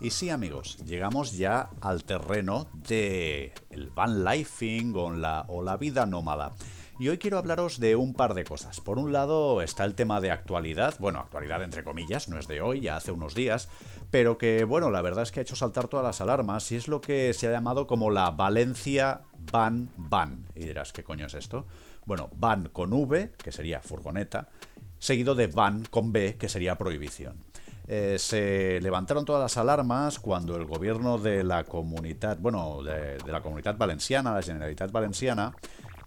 Y 0.00 0.10
sí, 0.10 0.30
amigos, 0.30 0.78
llegamos 0.78 1.36
ya 1.36 1.68
al 1.82 2.04
terreno 2.04 2.68
de 2.72 3.52
el 3.68 3.90
van 3.90 4.24
lifing 4.24 4.94
o 4.96 5.10
la, 5.10 5.44
o 5.48 5.62
la 5.62 5.76
vida 5.76 6.06
nómada. 6.06 6.52
Y 7.00 7.08
hoy 7.08 7.16
quiero 7.16 7.38
hablaros 7.38 7.80
de 7.80 7.96
un 7.96 8.12
par 8.12 8.34
de 8.34 8.44
cosas. 8.44 8.82
Por 8.82 8.98
un 8.98 9.10
lado 9.10 9.62
está 9.62 9.86
el 9.86 9.94
tema 9.94 10.20
de 10.20 10.30
actualidad, 10.30 10.96
bueno, 10.98 11.18
actualidad 11.20 11.62
entre 11.62 11.82
comillas, 11.82 12.28
no 12.28 12.38
es 12.38 12.46
de 12.46 12.60
hoy, 12.60 12.80
ya 12.82 12.96
hace 12.96 13.10
unos 13.10 13.34
días, 13.34 13.70
pero 14.10 14.36
que, 14.36 14.64
bueno, 14.64 14.90
la 14.90 15.00
verdad 15.00 15.22
es 15.22 15.32
que 15.32 15.40
ha 15.40 15.42
hecho 15.42 15.56
saltar 15.56 15.88
todas 15.88 16.04
las 16.04 16.20
alarmas 16.20 16.70
y 16.72 16.76
es 16.76 16.88
lo 16.88 17.00
que 17.00 17.32
se 17.32 17.48
ha 17.48 17.52
llamado 17.52 17.86
como 17.86 18.10
la 18.10 18.30
Valencia 18.32 19.22
Van 19.50 19.88
Van. 19.96 20.44
Y 20.54 20.66
dirás, 20.66 20.92
¿qué 20.92 21.02
coño 21.02 21.24
es 21.24 21.32
esto? 21.32 21.64
Bueno, 22.04 22.28
van 22.36 22.68
con 22.68 22.92
V, 22.92 23.32
que 23.42 23.50
sería 23.50 23.80
furgoneta, 23.80 24.50
seguido 24.98 25.34
de 25.34 25.46
van 25.46 25.86
con 25.86 26.12
B, 26.12 26.36
que 26.36 26.50
sería 26.50 26.76
prohibición. 26.76 27.42
Eh, 27.88 28.18
se 28.18 28.78
levantaron 28.82 29.24
todas 29.24 29.40
las 29.40 29.56
alarmas 29.56 30.18
cuando 30.18 30.54
el 30.54 30.66
gobierno 30.66 31.16
de 31.16 31.44
la 31.44 31.64
comunidad, 31.64 32.36
bueno, 32.38 32.82
de, 32.82 33.16
de 33.16 33.32
la 33.32 33.40
comunidad 33.40 33.78
valenciana, 33.78 34.34
la 34.34 34.42
Generalitat 34.42 34.92
Valenciana, 34.92 35.54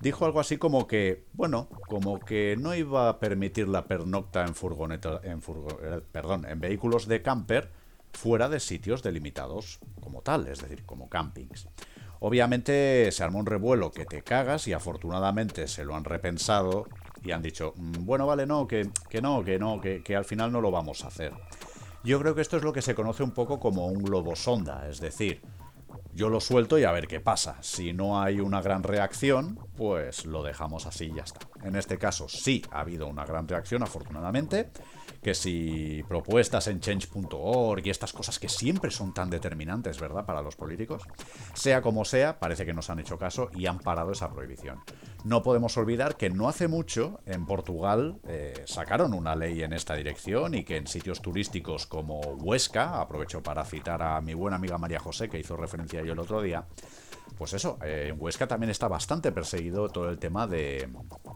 dijo 0.04 0.26
algo 0.26 0.42
así 0.42 0.58
como 0.58 0.86
que, 0.86 1.24
bueno, 1.34 1.70
como 1.88 2.20
que 2.20 2.56
no 2.60 2.76
iba 2.76 3.08
a 3.08 3.20
permitir 3.20 3.70
la 3.70 3.86
pernocta 3.86 4.46
en 4.46 4.54
furgoneta, 4.54 5.22
en 5.24 5.40
eh, 5.40 6.02
perdón, 6.12 6.46
en 6.46 6.60
vehículos 6.60 7.08
de 7.08 7.22
camper 7.22 7.72
fuera 8.12 8.50
de 8.50 8.60
sitios 8.60 9.02
delimitados 9.02 9.80
como 10.02 10.22
tal, 10.22 10.48
es 10.48 10.62
decir, 10.62 10.86
como 10.86 11.10
campings. 11.10 11.70
Obviamente 12.20 13.12
se 13.12 13.24
armó 13.24 13.40
un 13.40 13.46
revuelo 13.46 13.92
que 13.92 14.06
te 14.06 14.22
cagas 14.22 14.68
y 14.68 14.74
afortunadamente 14.74 15.68
se 15.68 15.86
lo 15.86 15.96
han 15.96 16.04
repensado 16.04 16.86
y 17.24 17.32
han 17.32 17.42
dicho, 17.42 17.74
mm, 17.78 18.06
bueno, 18.06 18.28
vale, 18.28 18.46
no, 18.46 18.68
que, 18.68 18.90
que 19.10 19.22
no, 19.22 19.44
que 19.44 19.58
no, 19.58 19.80
que, 19.80 20.04
que 20.04 20.16
al 20.18 20.26
final 20.26 20.52
no 20.52 20.60
lo 20.60 20.70
vamos 20.70 21.06
a 21.06 21.08
hacer. 21.08 21.34
Yo 22.04 22.20
creo 22.20 22.36
que 22.36 22.42
esto 22.42 22.58
es 22.58 22.64
lo 22.64 22.74
que 22.74 22.82
se 22.82 22.94
conoce 22.94 23.24
un 23.24 23.32
poco 23.32 23.62
como 23.62 23.88
un 23.88 24.04
globo 24.04 24.36
sonda, 24.36 24.90
es 24.90 25.00
decir, 25.00 25.42
yo 26.14 26.30
lo 26.30 26.40
suelto 26.40 26.78
y 26.78 26.84
a 26.84 26.92
ver 26.92 27.08
qué 27.08 27.20
pasa. 27.20 27.58
Si 27.62 27.94
no 27.94 28.22
hay 28.22 28.40
una 28.40 28.62
gran 28.62 28.84
reacción, 28.84 29.60
pues 29.76 30.26
lo 30.26 30.44
dejamos 30.44 30.86
así 30.86 31.06
y 31.06 31.16
ya 31.16 31.24
está. 31.24 31.40
En 31.64 31.76
este 31.76 31.98
caso 31.98 32.28
sí 32.28 32.64
ha 32.72 32.82
habido 32.82 33.08
una 33.08 33.26
gran 33.26 33.48
reacción, 33.48 33.84
afortunadamente. 33.84 34.70
que 35.22 35.34
si 35.34 36.04
propuestas 36.10 36.68
en 36.68 36.82
change.org 36.82 37.82
y 37.86 37.90
estas 37.90 38.12
cosas 38.12 38.40
que 38.40 38.50
siempre 38.50 38.92
son 38.92 39.14
tan 39.14 39.30
determinantes, 39.30 39.98
¿verdad?, 39.98 40.26
para 40.26 40.42
los 40.42 40.58
políticos. 40.58 41.04
Sea 41.54 41.82
como 41.82 42.04
sea, 42.04 42.40
parece 42.40 42.66
que 42.66 42.74
nos 42.74 42.90
han 42.90 43.00
hecho 43.00 43.18
caso 43.18 43.50
y 43.56 43.66
han 43.66 43.80
parado 43.80 44.12
esa 44.12 44.30
prohibición. 44.30 44.82
No 45.24 45.42
podemos 45.42 45.78
olvidar 45.78 46.18
que 46.18 46.30
no 46.30 46.50
hace 46.50 46.68
mucho 46.68 47.22
en 47.26 47.46
Portugal 47.46 48.20
eh, 48.28 48.64
sacaron 48.66 49.14
una 49.14 49.36
ley 49.36 49.64
en 49.64 49.72
esta 49.72 49.96
dirección 49.96 50.56
y 50.56 50.66
que 50.66 50.76
en 50.76 50.88
sitios 50.88 51.22
turísticos 51.22 51.88
como 51.88 52.20
Huesca, 52.20 53.00
aprovecho 53.00 53.42
para 53.42 53.64
citar 53.64 54.02
a 54.04 54.20
mi 54.20 54.34
buena 54.34 54.58
amiga 54.58 54.78
María 54.78 55.00
José, 55.00 55.30
que 55.30 55.40
hizo 55.40 55.56
referencia 55.56 56.00
a 56.00 56.04
ello 56.04 56.14
el 56.14 56.20
otro 56.20 56.42
día, 56.42 56.66
pues 57.38 57.54
eso, 57.54 57.78
eh, 57.84 58.08
en 58.10 58.22
Huesca 58.22 58.48
también 58.48 58.70
está 58.70 58.88
bastante 58.88 59.32
perseguido 59.32 59.90
todo 59.90 60.10
el 60.10 60.20
tema 60.20 60.48
de, 60.48 60.90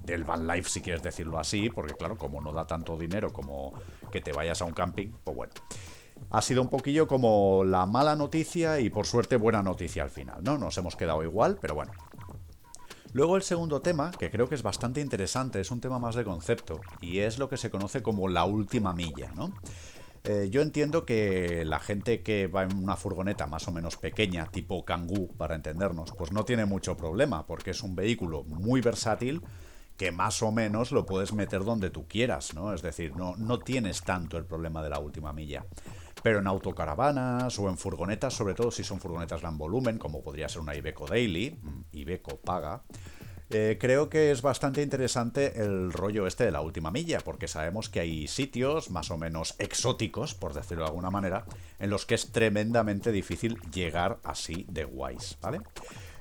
del 0.03 0.24
van 0.24 0.48
life, 0.48 0.70
si 0.70 0.82
quieres 0.82 1.01
decirlo 1.01 1.39
así, 1.39 1.70
porque 1.70 1.96
claro, 1.96 2.17
como 2.17 2.41
no 2.41 2.53
da 2.53 2.65
tanto 2.67 2.98
dinero 2.98 3.34
como 3.34 3.74
que 4.12 4.22
te 4.22 4.32
vayas 4.32 4.62
a 4.62 4.65
un 4.65 4.74
camping, 4.74 5.12
pues 5.24 5.36
bueno. 5.36 5.53
Ha 6.32 6.41
sido 6.41 6.62
un 6.62 6.70
poquillo 6.70 7.08
como 7.08 7.63
la 7.63 7.86
mala 7.86 8.15
noticia 8.15 8.79
y 8.79 8.89
por 8.89 9.06
suerte 9.06 9.38
buena 9.38 9.62
noticia 9.62 10.03
al 10.03 10.10
final, 10.10 10.44
¿no? 10.44 10.58
Nos 10.58 10.77
hemos 10.77 10.96
quedado 10.96 11.24
igual, 11.24 11.58
pero 11.62 11.75
bueno. 11.75 11.91
Luego 13.13 13.36
el 13.36 13.44
segundo 13.44 13.82
tema, 13.82 14.12
que 14.12 14.29
creo 14.29 14.48
que 14.48 14.56
es 14.56 14.63
bastante 14.63 15.01
interesante, 15.01 15.60
es 15.60 15.72
un 15.72 15.79
tema 15.79 15.98
más 16.00 16.15
de 16.15 16.24
concepto, 16.24 16.82
y 17.01 17.20
es 17.20 17.39
lo 17.39 17.50
que 17.50 17.58
se 17.58 17.70
conoce 17.70 18.01
como 18.03 18.27
la 18.27 18.46
última 18.46 18.94
milla, 18.94 19.32
¿no? 19.36 19.53
Eh, 20.29 20.50
yo 20.50 20.62
entiendo 20.62 21.05
que 21.05 21.63
la 21.63 21.79
gente 21.79 22.22
que 22.22 22.48
va 22.48 22.63
en 22.63 22.75
una 22.75 22.98
furgoneta 22.98 23.48
más 23.48 23.65
o 23.69 23.72
menos 23.72 23.96
pequeña, 23.96 24.46
tipo 24.48 24.84
Kangoo, 24.84 25.29
para 25.38 25.55
entendernos, 25.55 26.12
pues 26.17 26.34
no 26.34 26.43
tiene 26.43 26.65
mucho 26.65 26.98
problema, 26.98 27.48
porque 27.48 27.72
es 27.72 27.81
un 27.81 27.96
vehículo 27.96 28.43
muy 28.43 28.81
versátil 28.81 29.41
que 29.96 30.12
más 30.12 30.43
o 30.43 30.51
menos 30.51 30.91
lo 30.91 31.05
puedes 31.05 31.31
meter 31.31 31.63
donde 31.63 31.91
tú 31.91 32.10
quieras, 32.10 32.53
¿no? 32.53 32.74
Es 32.74 32.81
decir, 32.81 33.15
no, 33.15 33.38
no 33.38 33.60
tienes 33.60 34.03
tanto 34.03 34.38
el 34.38 34.43
problema 34.43 34.84
de 34.84 34.89
la 34.89 35.00
última 35.00 35.31
milla. 35.31 35.65
Pero 36.22 36.39
en 36.39 36.48
autocaravanas 36.48 37.57
o 37.57 37.69
en 37.69 37.77
furgonetas, 37.77 38.34
sobre 38.34 38.53
todo 38.53 38.69
si 38.69 38.84
son 38.84 39.00
furgonetas 39.00 39.39
gran 39.39 39.57
volumen, 39.57 39.98
como 39.98 40.22
podría 40.22 40.50
ser 40.50 40.62
una 40.62 40.75
Iveco 40.75 41.07
Daily, 41.07 41.51
mm, 41.51 41.84
Iveco 41.93 42.36
paga, 42.36 42.84
eh, 43.49 43.77
creo 43.79 44.09
que 44.09 44.31
es 44.31 44.41
bastante 44.41 44.81
interesante 44.81 45.61
el 45.61 45.93
rollo 45.93 46.27
este 46.27 46.43
de 46.43 46.51
la 46.51 46.61
última 46.61 46.91
milla, 46.91 47.19
porque 47.19 47.47
sabemos 47.47 47.89
que 47.89 48.01
hay 48.01 48.27
sitios 48.27 48.89
más 48.91 49.09
o 49.09 49.17
menos 49.17 49.55
exóticos, 49.59 50.33
por 50.33 50.53
decirlo 50.53 50.83
de 50.83 50.89
alguna 50.89 51.11
manera, 51.11 51.45
en 51.79 51.89
los 51.89 52.05
que 52.05 52.15
es 52.15 52.31
tremendamente 52.31 53.11
difícil 53.11 53.57
llegar 53.73 54.17
así 54.23 54.65
de 54.69 54.83
guays, 54.83 55.37
¿vale? 55.41 55.61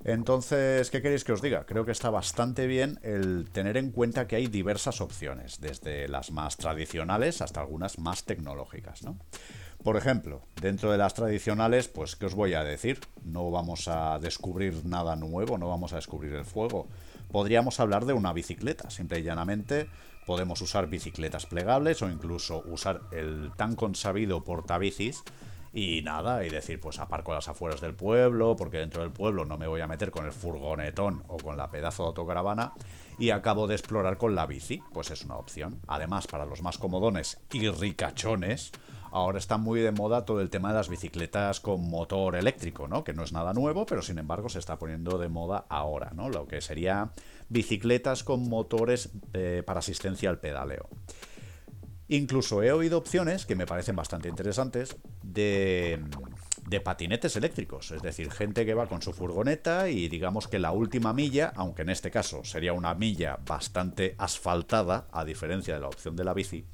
Entonces, 0.05 0.89
¿qué 0.93 1.03
queréis 1.03 1.25
que 1.25 1.33
os 1.33 1.43
diga? 1.43 1.67
Creo 1.67 1.85
que 1.85 1.91
está 1.91 2.11
bastante 2.11 2.69
bien 2.69 3.01
el 3.03 3.49
tener 3.51 3.77
en 3.77 3.91
cuenta 3.91 4.29
que 4.29 4.37
hay 4.37 4.47
diversas 4.47 5.01
opciones, 5.01 5.61
desde 5.61 6.07
las 6.07 6.31
más 6.31 6.57
tradicionales 6.57 7.43
hasta 7.43 7.61
algunas 7.61 7.99
más 7.99 8.23
tecnológicas, 8.23 9.03
¿no? 9.03 9.19
Por 9.83 9.97
ejemplo, 9.97 10.43
dentro 10.61 10.93
de 10.93 10.99
las 10.99 11.15
tradicionales, 11.15 11.89
pues, 11.89 12.15
¿qué 12.15 12.27
os 12.27 12.35
voy 12.35 12.55
a 12.55 12.63
decir? 12.63 13.01
No 13.25 13.51
vamos 13.51 13.89
a 13.89 14.19
descubrir 14.21 14.85
nada 14.85 15.17
nuevo, 15.17 15.59
no 15.59 15.69
vamos 15.69 15.93
a 15.93 15.97
descubrir 15.97 16.35
el 16.35 16.45
fuego 16.45 16.87
podríamos 17.31 17.81
hablar 17.81 18.07
de 18.07 18.13
una 18.13 18.33
bicicleta. 18.33 18.91
Simple 18.91 19.21
y 19.21 19.23
llanamente 19.23 19.89
podemos 20.27 20.61
usar 20.61 20.89
bicicletas 20.89 21.47
plegables 21.47 22.03
o 22.03 22.11
incluso 22.11 22.63
usar 22.67 23.03
el 23.13 23.53
tan 23.57 23.77
consabido 23.77 24.45
portabicis 24.45 25.23
y 25.73 26.01
nada, 26.01 26.45
y 26.47 26.49
decir, 26.49 26.81
pues 26.81 26.99
aparco 26.99 27.35
las 27.35 27.49
afueras 27.49 27.83
del 27.83 27.93
pueblo, 27.93 28.57
porque 28.57 28.79
dentro 28.79 29.03
del 29.03 29.11
pueblo 29.11 29.45
no 29.45 29.59
me 29.59 29.67
voy 29.67 29.83
a 29.83 29.87
meter 29.87 30.11
con 30.11 30.25
el 30.25 30.33
furgonetón 30.33 31.23
o 31.29 31.37
con 31.37 31.59
la 31.59 31.71
pedazo 31.71 32.05
de 32.05 32.07
autocaravana, 32.09 32.73
y 33.19 33.29
acabo 33.29 33.67
de 33.67 33.75
explorar 33.75 34.17
con 34.17 34.35
la 34.35 34.47
bici, 34.47 34.83
pues 34.95 35.11
es 35.11 35.23
una 35.27 35.37
opción. 35.37 35.79
Además, 35.87 36.27
para 36.29 36.47
los 36.47 36.63
más 36.63 36.79
comodones 36.79 37.39
y 37.53 37.69
ricachones, 37.69 38.73
ahora 39.13 39.39
está 39.39 39.57
muy 39.57 39.81
de 39.81 39.93
moda 39.93 40.25
todo 40.25 40.41
el 40.41 40.51
tema 40.51 40.69
de 40.69 40.75
las 40.75 40.89
bicicletas 40.89 41.61
con 41.61 41.89
motor 41.89 42.37
eléctrico, 42.37 42.89
¿no? 42.89 43.05
Que 43.05 43.13
no 43.13 43.23
es 43.23 43.33
nada 43.33 43.53
nuevo, 43.53 43.87
pero 43.87 44.03
sin 44.03 44.19
embargo 44.19 44.49
se 44.49 44.59
está 44.59 44.79
poniendo 44.79 45.19
de 45.19 45.29
moda 45.29 45.67
ahora, 45.69 46.11
¿no? 46.15 46.29
Lo 46.29 46.47
que 46.47 46.61
sería 46.61 47.11
bicicletas 47.49 48.25
con 48.25 48.49
motores 48.49 49.11
eh, 49.33 49.63
para 49.65 49.81
asistencia 49.81 50.31
al 50.31 50.39
pedaleo. 50.39 50.89
Incluso 52.09 52.63
he 52.63 52.71
oído 52.71 52.99
opciones 52.99 53.47
que 53.47 53.57
me 53.57 53.67
parecen 53.67 53.97
bastante 53.97 54.29
interesantes 54.29 54.97
de, 55.25 56.01
de, 56.69 56.81
patinetes 56.81 57.35
eléctricos, 57.35 57.91
es 57.91 58.01
decir, 58.01 58.31
gente 58.31 58.65
que 58.65 58.75
va 58.75 58.87
con 58.87 59.03
su 59.03 59.13
furgoneta 59.13 59.89
y 59.89 60.09
digamos 60.09 60.47
que 60.47 60.61
la 60.61 60.71
última 60.71 61.13
milla, 61.13 61.53
aunque 61.57 61.83
en 61.83 61.91
este 61.91 62.13
caso 62.13 62.45
sería 62.45 62.75
una 62.75 62.95
milla 62.95 63.41
bastante 63.45 64.15
asfaltada, 64.19 65.09
a 65.11 65.25
diferencia 65.25 65.75
de 65.75 65.81
la 65.81 65.89
opción 65.89 66.15
de 66.15 66.23
la 66.23 66.33
bici, 66.33 66.65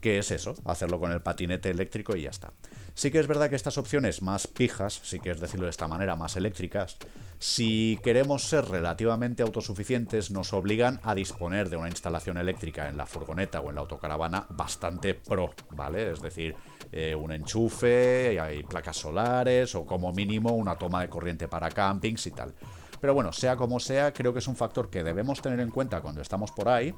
que 0.00 0.18
es 0.18 0.30
eso, 0.30 0.54
hacerlo 0.64 1.00
con 1.00 1.12
el 1.12 1.20
patinete 1.20 1.70
eléctrico 1.70 2.16
y 2.16 2.22
ya 2.22 2.30
está. 2.30 2.52
Sí 2.94 3.10
que 3.10 3.20
es 3.20 3.26
verdad 3.26 3.48
que 3.48 3.56
estas 3.56 3.78
opciones 3.78 4.22
más 4.22 4.46
pijas, 4.46 5.00
si 5.04 5.20
quieres 5.20 5.40
decirlo 5.40 5.66
de 5.66 5.70
esta 5.70 5.86
manera, 5.86 6.16
más 6.16 6.36
eléctricas, 6.36 6.96
si 7.38 7.98
queremos 8.02 8.48
ser 8.48 8.64
relativamente 8.64 9.44
autosuficientes, 9.44 10.32
nos 10.32 10.52
obligan 10.52 10.98
a 11.04 11.14
disponer 11.14 11.68
de 11.70 11.76
una 11.76 11.88
instalación 11.88 12.38
eléctrica 12.38 12.88
en 12.88 12.96
la 12.96 13.06
furgoneta 13.06 13.60
o 13.60 13.68
en 13.68 13.76
la 13.76 13.82
autocaravana 13.82 14.46
bastante 14.50 15.14
pro, 15.14 15.54
¿vale? 15.70 16.10
Es 16.10 16.20
decir, 16.20 16.56
eh, 16.90 17.14
un 17.14 17.30
enchufe, 17.30 18.40
hay 18.40 18.64
placas 18.64 18.96
solares 18.96 19.76
o 19.76 19.86
como 19.86 20.12
mínimo 20.12 20.50
una 20.50 20.76
toma 20.76 21.02
de 21.02 21.08
corriente 21.08 21.46
para 21.46 21.70
campings 21.70 22.26
y 22.26 22.32
tal. 22.32 22.52
Pero 23.00 23.14
bueno, 23.14 23.32
sea 23.32 23.54
como 23.54 23.78
sea, 23.78 24.12
creo 24.12 24.32
que 24.32 24.40
es 24.40 24.48
un 24.48 24.56
factor 24.56 24.90
que 24.90 25.04
debemos 25.04 25.40
tener 25.40 25.60
en 25.60 25.70
cuenta 25.70 26.00
cuando 26.00 26.20
estamos 26.20 26.50
por 26.50 26.68
ahí 26.68 26.92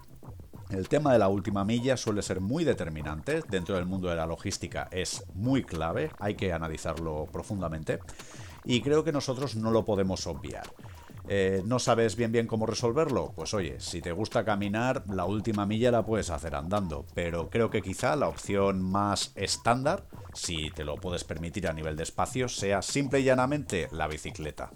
el 0.71 0.89
tema 0.89 1.13
de 1.13 1.19
la 1.19 1.29
última 1.29 1.65
milla 1.65 1.97
suele 1.97 2.23
ser 2.23 2.41
muy 2.41 2.65
determinante, 2.65 3.43
dentro 3.49 3.77
del 3.77 3.87
mundo 3.87 4.09
de 4.09 4.17
la 4.17 4.27
logística 4.27 4.89
es 4.91 5.25
muy 5.35 5.65
clave, 5.65 6.11
hay 6.19 6.35
que 6.35 6.53
analizarlo 6.53 7.27
profundamente 7.33 8.01
y 8.65 8.81
creo 8.81 9.05
que 9.05 9.13
nosotros 9.13 9.57
no 9.57 9.71
lo 9.71 9.85
podemos 9.85 10.27
obviar. 10.27 10.65
Eh, 11.29 11.63
¿No 11.65 11.79
sabes 11.79 12.17
bien 12.17 12.33
bien 12.33 12.47
cómo 12.47 12.67
resolverlo? 12.67 13.33
Pues 13.37 13.55
oye, 13.55 13.79
si 13.79 14.01
te 14.01 14.11
gusta 14.11 14.45
caminar, 14.45 15.05
la 15.09 15.27
última 15.27 15.65
milla 15.67 15.91
la 15.91 16.05
puedes 16.05 16.31
hacer 16.31 16.55
andando, 16.55 17.07
pero 17.15 17.51
creo 17.51 17.71
que 17.71 17.83
quizá 17.83 18.17
la 18.17 18.29
opción 18.29 18.83
más 18.83 19.33
estándar, 19.37 20.07
si 20.35 20.71
te 20.71 20.85
lo 20.85 20.97
puedes 20.97 21.25
permitir 21.25 21.69
a 21.69 21.73
nivel 21.73 21.97
de 21.97 22.03
espacio, 22.03 22.49
sea 22.49 22.83
simple 22.83 23.21
y 23.21 23.25
llanamente 23.25 23.89
la 23.93 24.09
bicicleta. 24.09 24.71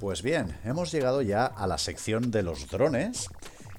Pues 0.00 0.22
bien, 0.22 0.58
hemos 0.64 0.90
llegado 0.90 1.22
ya 1.22 1.46
a 1.46 1.66
la 1.66 1.78
sección 1.78 2.30
de 2.30 2.42
los 2.42 2.68
drones 2.68 3.30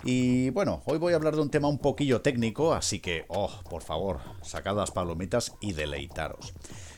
y 0.03 0.49
bueno, 0.49 0.81
hoy 0.85 0.97
voy 0.97 1.13
a 1.13 1.15
hablar 1.15 1.35
de 1.35 1.41
un 1.41 1.49
tema 1.49 1.67
un 1.67 1.79
poquillo 1.79 2.21
técnico, 2.21 2.73
así 2.73 2.99
que, 2.99 3.25
oh, 3.29 3.51
por 3.69 3.83
favor, 3.83 4.19
sacad 4.41 4.75
las 4.75 4.91
palomitas 4.91 5.53
y 5.61 5.73
deleitaros. 5.73 6.53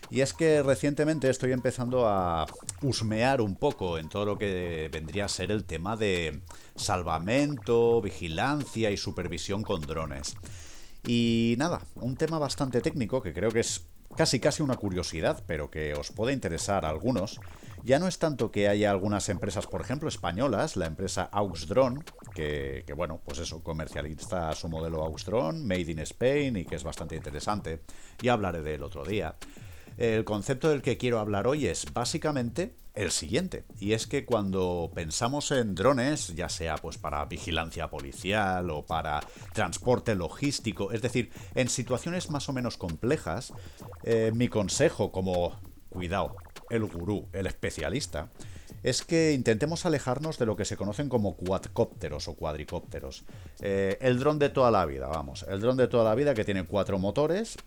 Y 0.10 0.22
es 0.22 0.34
que 0.34 0.64
recientemente 0.64 1.30
estoy 1.30 1.52
empezando 1.52 2.08
a 2.08 2.46
husmear 2.82 3.42
un 3.42 3.56
poco 3.56 3.98
en 3.98 4.10
todo 4.10 4.26
lo 4.26 4.38
que 4.38 4.90
vendría 4.92 5.26
a 5.26 5.30
ser 5.30 5.52
el 5.52 5.66
tema 5.66 5.98
de 5.98 6.42
salvamento, 6.76 8.02
vigilancia 8.02 8.92
y 8.92 8.98
supervisión 8.98 9.64
con 9.64 9.82
drones. 9.82 10.36
Y 11.06 11.56
nada, 11.58 11.82
un 11.96 12.16
tema 12.16 12.40
bastante 12.40 12.82
técnico 12.82 13.22
que 13.22 13.34
creo 13.34 13.52
que 13.52 13.60
es 13.60 13.88
casi 14.16 14.40
casi 14.40 14.64
una 14.64 14.76
curiosidad, 14.76 15.44
pero 15.46 15.70
que 15.70 15.94
os 15.94 16.12
puede 16.12 16.34
interesar 16.34 16.86
a 16.86 16.90
algunos, 16.90 17.40
ya 17.86 18.00
no 18.00 18.08
es 18.08 18.18
tanto 18.18 18.52
que 18.52 18.68
haya 18.68 18.90
algunas 18.90 19.30
empresas, 19.30 19.68
por 19.68 19.80
ejemplo, 19.80 20.10
españolas, 20.10 20.76
la 20.76 20.88
empresa 20.88 21.30
Auxdrone, 21.32 22.04
que, 22.34 22.84
que 22.88 22.94
bueno, 22.94 23.22
pues 23.24 23.38
eso, 23.38 23.64
comercializa 23.64 24.52
su 24.54 24.68
modelo 24.70 25.04
Auxdrone, 25.04 25.64
Made 25.64 25.92
in 25.92 26.00
Spain, 26.00 26.58
y 26.58 26.66
que 26.66 26.76
es 26.76 26.84
bastante 26.84 27.16
interesante. 27.16 27.82
Ya 28.24 28.34
hablaré 28.34 28.64
de 28.64 28.74
él 28.74 28.84
otro 28.84 29.06
día. 29.06 29.36
El 29.98 30.26
concepto 30.26 30.70
del 30.70 30.82
que 30.82 30.98
quiero 30.98 31.20
hablar 31.20 31.46
hoy 31.46 31.68
es 31.68 31.86
básicamente 31.94 32.74
el 32.96 33.12
siguiente, 33.12 33.66
y 33.80 33.94
es 33.94 34.08
que 34.08 34.26
cuando 34.26 34.92
pensamos 34.96 35.52
en 35.52 35.76
drones, 35.76 36.34
ya 36.36 36.50
sea 36.50 36.78
pues 36.78 36.98
para 36.98 37.24
vigilancia 37.26 37.90
policial 37.90 38.72
o 38.72 38.86
para 38.86 39.22
transporte 39.54 40.16
logístico, 40.16 40.92
es 40.92 41.02
decir, 41.04 41.30
en 41.54 41.70
situaciones 41.70 42.32
más 42.32 42.50
o 42.50 42.54
menos 42.54 42.78
complejas, 42.78 43.54
eh, 44.04 44.32
mi 44.34 44.48
consejo 44.48 45.12
como, 45.12 45.60
cuidado, 45.90 46.36
el 46.70 46.86
gurú, 46.86 47.28
el 47.34 47.48
especialista, 47.48 48.30
es 48.84 49.04
que 49.04 49.34
intentemos 49.34 49.86
alejarnos 49.86 50.38
de 50.38 50.46
lo 50.46 50.56
que 50.56 50.66
se 50.66 50.78
conocen 50.78 51.10
como 51.10 51.36
cuadcópteros 51.36 52.28
o 52.28 52.36
cuadricópteros. 52.36 53.24
Eh, 53.62 53.98
el 54.02 54.20
dron 54.20 54.40
de 54.40 54.50
toda 54.50 54.72
la 54.72 54.86
vida, 54.86 55.08
vamos, 55.08 55.46
el 55.50 55.60
dron 55.60 55.78
de 55.78 55.88
toda 55.88 56.04
la 56.04 56.16
vida 56.16 56.34
que 56.34 56.46
tiene 56.46 56.66
cuatro 56.66 57.00
motores 57.00 57.58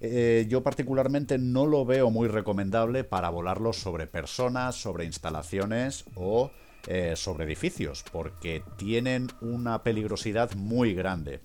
eh, 0.00 0.46
yo 0.48 0.62
particularmente 0.62 1.38
no 1.38 1.66
lo 1.66 1.86
veo 1.86 2.10
muy 2.10 2.28
recomendable 2.28 3.04
para 3.04 3.30
volarlo 3.30 3.72
sobre 3.72 4.06
personas, 4.06 4.74
sobre 4.74 5.04
instalaciones 5.06 6.04
o 6.14 6.50
eh, 6.86 7.14
sobre 7.16 7.44
edificios, 7.44 8.04
porque 8.12 8.62
tienen 8.76 9.28
una 9.40 9.82
peligrosidad 9.82 10.54
muy 10.54 10.94
grande. 10.94 11.40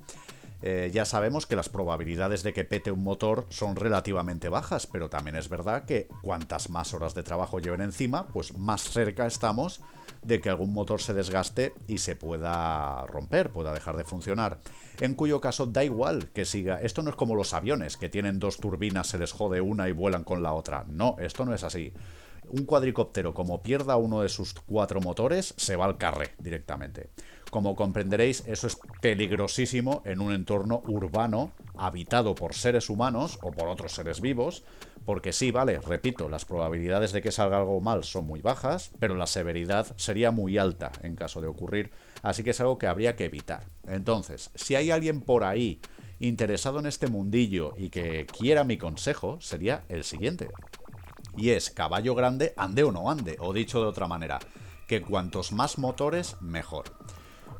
Eh, 0.62 0.92
ya 0.94 1.06
sabemos 1.06 1.46
que 1.46 1.56
las 1.56 1.70
probabilidades 1.70 2.44
de 2.44 2.54
que 2.54 2.64
pete 2.64 2.92
un 2.92 3.04
motor 3.04 3.46
son 3.50 3.76
relativamente 3.76 4.50
bajas, 4.50 4.88
pero 4.88 5.10
también 5.10 5.36
es 5.36 5.50
verdad 5.50 5.86
que 5.86 6.08
cuantas 6.22 6.70
más 6.70 6.94
horas 6.94 7.16
de 7.16 7.24
trabajo 7.24 7.60
lleven 7.60 7.82
encima, 7.82 8.28
pues 8.28 8.58
más 8.58 8.84
cerca 8.84 9.26
estamos 9.26 9.82
de 10.22 10.40
que 10.40 10.50
algún 10.50 10.74
motor 10.74 11.02
se 11.02 11.14
desgaste 11.14 11.74
y 11.88 11.98
se 11.98 12.16
pueda 12.16 13.06
romper, 13.08 13.50
pueda 13.50 13.74
dejar 13.74 13.98
de 13.98 14.04
funcionar. 14.04 14.60
En 15.00 15.16
cuyo 15.16 15.42
caso 15.42 15.66
da 15.66 15.84
igual 15.84 16.30
que 16.30 16.46
siga. 16.46 16.80
Esto 16.80 17.02
no 17.02 17.10
es 17.10 17.16
como 17.16 17.36
los 17.36 17.54
aviones, 17.54 17.98
que 17.98 18.10
tienen 18.10 18.40
dos 18.40 18.58
turbinas, 18.58 19.08
se 19.08 19.18
les 19.18 19.32
jode 19.32 19.62
una 19.62 19.90
y 19.90 19.94
vuelan 19.94 20.24
con 20.24 20.44
la 20.44 20.54
otra. 20.54 20.86
No, 20.88 21.16
esto 21.20 21.44
no 21.44 21.56
es 21.56 21.64
así 21.64 21.92
un 22.52 22.66
cuadricóptero, 22.66 23.34
como 23.34 23.62
pierda 23.62 23.96
uno 23.96 24.22
de 24.22 24.30
sus 24.30 24.54
cuatro 24.54 25.02
motores, 25.02 25.54
se 25.58 25.76
va 25.76 25.86
al 25.86 25.98
carré 25.98 26.32
directamente. 26.40 27.10
Como 27.52 27.76
comprenderéis, 27.76 28.46
eso 28.48 28.66
es 28.66 28.80
peligrosísimo 29.02 30.02
en 30.06 30.22
un 30.22 30.32
entorno 30.32 30.82
urbano 30.88 31.52
habitado 31.76 32.34
por 32.34 32.56
seres 32.56 32.90
humanos 32.90 33.38
o 33.42 33.52
por 33.52 33.68
otros 33.68 33.92
seres 33.92 34.22
vivos, 34.22 34.64
porque 35.06 35.34
sí, 35.34 35.52
vale, 35.52 35.80
repito, 35.82 36.30
las 36.30 36.46
probabilidades 36.46 37.12
de 37.12 37.22
que 37.22 37.34
salga 37.34 37.58
algo 37.58 37.82
mal 37.82 38.06
son 38.06 38.26
muy 38.26 38.42
bajas, 38.42 38.92
pero 39.00 39.16
la 39.16 39.28
severidad 39.28 39.94
sería 39.98 40.32
muy 40.32 40.58
alta 40.58 40.94
en 41.04 41.18
caso 41.18 41.42
de 41.42 41.48
ocurrir, 41.48 41.92
así 42.24 42.42
que 42.42 42.52
es 42.52 42.62
algo 42.62 42.78
que 42.78 42.88
habría 42.88 43.18
que 43.18 43.26
evitar. 43.26 43.66
Entonces, 43.86 44.50
si 44.56 44.76
hay 44.76 44.90
alguien 44.90 45.20
por 45.20 45.44
ahí 45.44 45.82
interesado 46.22 46.80
en 46.80 46.86
este 46.86 47.08
mundillo 47.08 47.74
y 47.76 47.90
que 47.90 48.28
quiera 48.28 48.64
mi 48.64 48.78
consejo, 48.78 49.42
sería 49.42 49.84
el 49.90 50.06
siguiente 50.06 50.48
y 51.36 51.50
es 51.50 51.70
caballo 51.70 52.16
grande, 52.16 52.54
ande 52.56 52.84
o 52.86 52.94
no 52.94 53.12
ande, 53.12 53.36
o 53.40 53.52
dicho 53.52 53.82
de 53.82 53.88
otra 53.88 54.08
manera, 54.08 54.40
que 54.88 55.02
cuantos 55.02 55.52
más 55.52 55.78
motores, 55.78 56.38
mejor. 56.42 56.86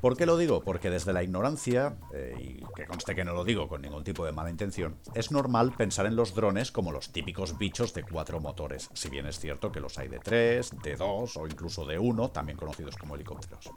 ¿Por 0.02 0.18
qué 0.18 0.26
lo 0.26 0.36
digo? 0.36 0.64
Porque 0.64 0.90
desde 0.90 1.14
la 1.14 1.22
ignorancia, 1.22 1.96
eh, 2.12 2.34
y 2.40 2.66
que 2.76 2.88
conste 2.88 3.14
que 3.14 3.24
no 3.24 3.34
lo 3.34 3.44
digo 3.44 3.68
con 3.68 3.84
ningún 3.84 4.04
tipo 4.04 4.26
de 4.26 4.32
mala 4.32 4.50
intención, 4.50 4.98
es 5.14 5.32
normal 5.32 5.74
pensar 5.78 6.08
en 6.08 6.16
los 6.16 6.34
drones 6.34 6.72
como 6.72 6.92
los 6.92 7.12
típicos 7.12 7.60
bichos 7.60 7.94
de 7.94 8.02
cuatro 8.02 8.40
motores, 8.40 8.90
si 8.94 9.10
bien 9.10 9.28
es 9.28 9.40
cierto 9.40 9.72
que 9.72 9.80
los 9.80 10.00
hay 10.00 10.08
de 10.08 10.18
tres, 10.18 10.72
de 10.82 10.96
dos 10.96 11.38
o 11.38 11.46
incluso 11.46 11.86
de 11.86 12.00
uno, 12.00 12.32
también 12.32 12.58
conocidos 12.58 12.98
como 12.98 13.14
helicópteros. 13.14 13.70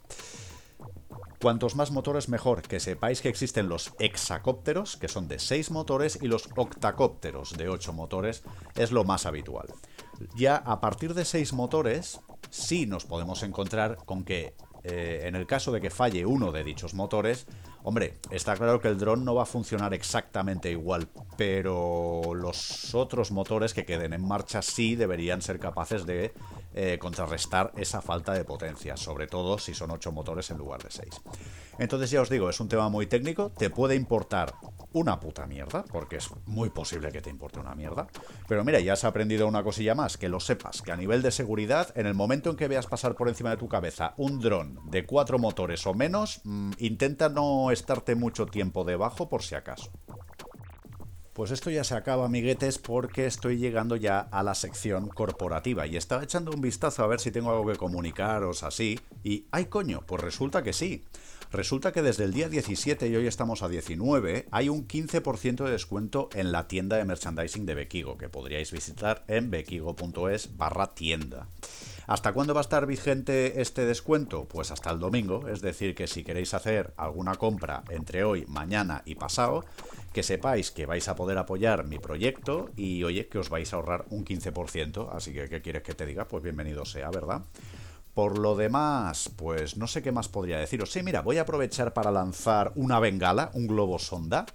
Cuantos 1.39 1.75
más 1.75 1.91
motores 1.91 2.27
mejor, 2.27 2.63
que 2.63 2.79
sepáis 2.79 3.21
que 3.21 3.29
existen 3.29 3.69
los 3.69 3.93
hexacópteros, 3.99 4.97
que 4.97 5.07
son 5.07 5.27
de 5.27 5.37
6 5.37 5.69
motores, 5.69 6.17
y 6.21 6.27
los 6.27 6.49
octacópteros 6.55 7.55
de 7.55 7.69
8 7.69 7.93
motores, 7.93 8.43
es 8.75 8.91
lo 8.91 9.03
más 9.03 9.27
habitual. 9.27 9.67
Ya 10.35 10.55
a 10.55 10.81
partir 10.81 11.13
de 11.13 11.23
6 11.23 11.53
motores, 11.53 12.19
sí 12.49 12.87
nos 12.87 13.05
podemos 13.05 13.43
encontrar 13.43 13.97
con 14.05 14.23
que 14.23 14.55
eh, 14.87 15.23
en 15.27 15.35
el 15.35 15.47
caso 15.47 15.71
de 15.71 15.81
que 15.81 15.89
falle 15.89 16.25
uno 16.25 16.51
de 16.51 16.63
dichos 16.63 16.93
motores, 16.93 17.47
hombre, 17.83 18.19
está 18.29 18.55
claro 18.55 18.79
que 18.79 18.87
el 18.87 18.97
dron 18.97 19.25
no 19.25 19.33
va 19.33 19.43
a 19.43 19.47
funcionar 19.47 19.93
exactamente 19.93 20.69
igual, 20.69 21.07
pero 21.37 22.33
los 22.35 22.93
otros 22.93 23.31
motores 23.31 23.73
que 23.73 23.85
queden 23.85 24.13
en 24.13 24.25
marcha 24.25 24.61
sí 24.61 24.95
deberían 24.95 25.41
ser 25.41 25.59
capaces 25.59 26.05
de 26.05 26.33
eh, 26.73 26.97
contrarrestar 26.99 27.71
esa 27.77 28.01
falta 28.01 28.33
de 28.33 28.43
potencia, 28.43 28.95
sobre 28.95 29.27
todo 29.27 29.57
si 29.57 29.73
son 29.73 29.91
8 29.91 30.11
motores 30.11 30.51
en 30.51 30.57
lugar 30.57 30.83
de 30.83 30.91
6. 30.91 31.21
Entonces 31.79 32.09
ya 32.11 32.21
os 32.21 32.29
digo, 32.29 32.49
es 32.49 32.59
un 32.59 32.69
tema 32.69 32.89
muy 32.89 33.07
técnico, 33.07 33.51
te 33.57 33.69
puede 33.69 33.95
importar 33.95 34.53
una 34.93 35.19
puta 35.19 35.45
mierda, 35.45 35.83
porque 35.83 36.15
es 36.17 36.29
muy 36.45 36.69
posible 36.69 37.11
que 37.11 37.21
te 37.21 37.29
importe 37.29 37.59
una 37.59 37.75
mierda, 37.75 38.07
pero 38.47 38.63
mira, 38.63 38.79
ya 38.79 38.93
has 38.93 39.03
aprendido 39.03 39.45
una 39.45 39.61
cosilla 39.61 39.93
más, 39.93 40.17
que 40.17 40.29
lo 40.29 40.39
sepas, 40.39 40.81
que 40.81 40.93
a 40.93 40.95
nivel 40.95 41.21
de 41.21 41.31
seguridad, 41.31 41.91
en 41.97 42.05
el 42.05 42.13
momento 42.13 42.49
en 42.49 42.55
que 42.55 42.69
veas 42.69 42.87
pasar 42.87 43.15
por 43.15 43.27
encima 43.27 43.49
de 43.49 43.57
tu 43.57 43.67
cabeza 43.67 44.13
un 44.15 44.39
dron 44.39 44.79
de 44.89 45.05
4 45.05 45.37
motores 45.37 45.85
o 45.85 45.93
menos, 45.93 46.39
mm, 46.45 46.71
intenta 46.77 47.27
no 47.27 47.71
estarte 47.71 48.15
mucho 48.15 48.45
tiempo 48.45 48.85
debajo 48.85 49.27
por 49.27 49.43
si 49.43 49.55
acaso. 49.55 49.91
Pues 51.33 51.51
esto 51.51 51.69
ya 51.69 51.83
se 51.83 51.95
acaba, 51.95 52.23
amiguetes, 52.23 52.77
porque 52.77 53.25
estoy 53.25 53.57
llegando 53.57 53.97
ya 53.97 54.21
a 54.21 54.41
la 54.41 54.55
sección 54.55 55.09
corporativa 55.09 55.85
y 55.85 55.97
estaba 55.97 56.23
echando 56.23 56.51
un 56.51 56.61
vistazo 56.61 57.03
a 57.03 57.07
ver 57.07 57.19
si 57.19 57.29
tengo 57.29 57.51
algo 57.51 57.67
que 57.69 57.75
comunicaros 57.75 58.63
así 58.63 58.97
y 59.21 59.45
¡ay 59.51 59.65
coño! 59.65 59.99
Pues 60.07 60.21
resulta 60.21 60.63
que 60.63 60.71
sí. 60.71 61.03
Resulta 61.51 61.91
que 61.91 62.01
desde 62.01 62.25
el 62.25 62.33
día 62.33 62.49
17 62.49 63.07
y 63.07 63.15
hoy 63.15 63.27
estamos 63.27 63.63
a 63.63 63.69
19, 63.69 64.47
hay 64.51 64.69
un 64.69 64.87
15% 64.87 65.63
de 65.63 65.71
descuento 65.71 66.29
en 66.33 66.51
la 66.51 66.67
tienda 66.67 66.97
de 66.97 67.05
merchandising 67.05 67.65
de 67.65 67.75
Bekigo, 67.75 68.17
que 68.17 68.29
podríais 68.29 68.71
visitar 68.71 69.23
en 69.27 69.51
bekigo.es 69.51 70.57
barra 70.57 70.93
tienda. 70.93 71.47
¿Hasta 72.07 72.33
cuándo 72.33 72.53
va 72.53 72.59
a 72.59 72.61
estar 72.61 72.85
vigente 72.85 73.61
este 73.61 73.85
descuento? 73.85 74.45
Pues 74.45 74.69
hasta 74.69 74.91
el 74.91 74.99
domingo, 74.99 75.47
es 75.47 75.61
decir, 75.61 75.95
que 75.95 76.07
si 76.07 76.23
queréis 76.23 76.53
hacer 76.53 76.93
alguna 76.97 77.35
compra 77.35 77.83
entre 77.89 78.23
hoy, 78.23 78.45
mañana 78.47 79.01
y 79.05 79.15
pasado, 79.15 79.65
que 80.13 80.21
sepáis 80.21 80.71
que 80.71 80.85
vais 80.85 81.07
a 81.07 81.15
poder 81.15 81.37
apoyar 81.37 81.85
mi 81.85 81.97
proyecto 81.97 82.69
y 82.75 83.03
oye, 83.03 83.27
que 83.27 83.39
os 83.39 83.49
vais 83.49 83.73
a 83.73 83.77
ahorrar 83.77 84.05
un 84.09 84.23
15%, 84.23 85.09
así 85.11 85.33
que 85.33 85.49
¿qué 85.49 85.61
quieres 85.61 85.81
que 85.81 85.93
te 85.93 86.05
diga? 86.05 86.27
Pues 86.27 86.43
bienvenido 86.43 86.85
sea, 86.85 87.09
¿verdad? 87.09 87.41
Por 88.15 88.39
lo 88.39 88.55
demás, 88.55 89.29
pues 89.35 89.77
no 89.77 89.85
sé 89.85 90.01
qué 90.01 90.11
más 90.11 90.27
podría 90.27 90.57
deciros. 90.57 90.91
Sí, 90.91 91.03
mira, 91.03 91.21
voy 91.21 91.37
a 91.37 91.41
aprovechar 91.41 91.93
para 91.93 92.11
lanzar 92.11 92.71
una 92.75 92.99
bengala, 92.99 93.51
un 93.53 93.67
globo 93.67 93.99
sonda. 93.99 94.47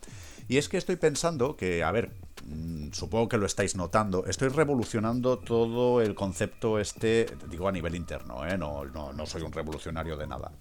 Y 0.49 0.57
es 0.57 0.69
que 0.69 0.79
estoy 0.79 0.97
pensando 0.97 1.57
que, 1.57 1.85
a 1.85 1.93
ver, 1.93 2.11
Mm, 2.45 2.91
supongo 2.93 3.29
que 3.29 3.39
lo 3.39 3.47
estáis 3.47 3.77
notando, 3.77 4.25
estoy 4.27 4.49
revolucionando 4.49 5.39
todo 5.39 6.01
el 6.01 6.15
concepto 6.15 6.79
este, 6.79 7.27
digo 7.49 7.69
a 7.69 7.73
nivel 7.73 7.95
interno, 7.95 8.47
¿eh? 8.47 8.57
no, 8.57 8.85
no, 8.85 9.27
soy 9.27 9.43
un 9.43 9.53
revolucionario 9.53 10.17
de 10.17 10.27
nada, 10.27 10.53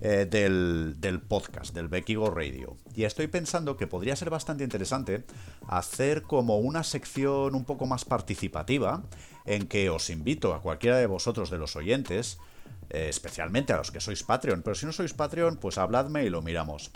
eh, 0.00 0.26
del, 0.30 0.96
del, 0.98 1.20
podcast, 1.20 1.74
del 1.74 1.88
Bekigo 1.88 2.30
Radio. 2.30 2.76
Y 2.94 3.04
estoy 3.04 3.26
pensando 3.26 3.76
que 3.76 3.86
podría 3.86 4.14
ser 4.16 4.30
bastante 4.30 4.64
interesante 4.64 5.24
hacer 5.66 6.22
como 6.22 6.58
una 6.58 6.82
sección 6.84 7.54
un 7.54 7.64
poco 7.64 7.86
más 7.86 8.04
participativa, 8.04 9.02
en 9.46 9.66
que 9.66 9.90
os 9.90 10.10
invito 10.10 10.54
a 10.54 10.60
cualquiera 10.60 10.98
de 10.98 11.06
vosotros 11.06 11.50
de 11.50 11.58
los 11.58 11.76
oyentes, 11.76 12.38
eh, 12.90 13.08
especialmente 13.08 13.72
a 13.72 13.78
los 13.78 13.90
que 13.90 14.00
sois 14.00 14.22
Patreon, 14.22 14.62
pero 14.62 14.74
si 14.74 14.86
no 14.86 14.92
sois 14.92 15.14
Patreon, 15.14 15.56
pues 15.56 15.78
habladme 15.78 16.24
y 16.24 16.30
lo 16.30 16.42
miramos 16.42 16.90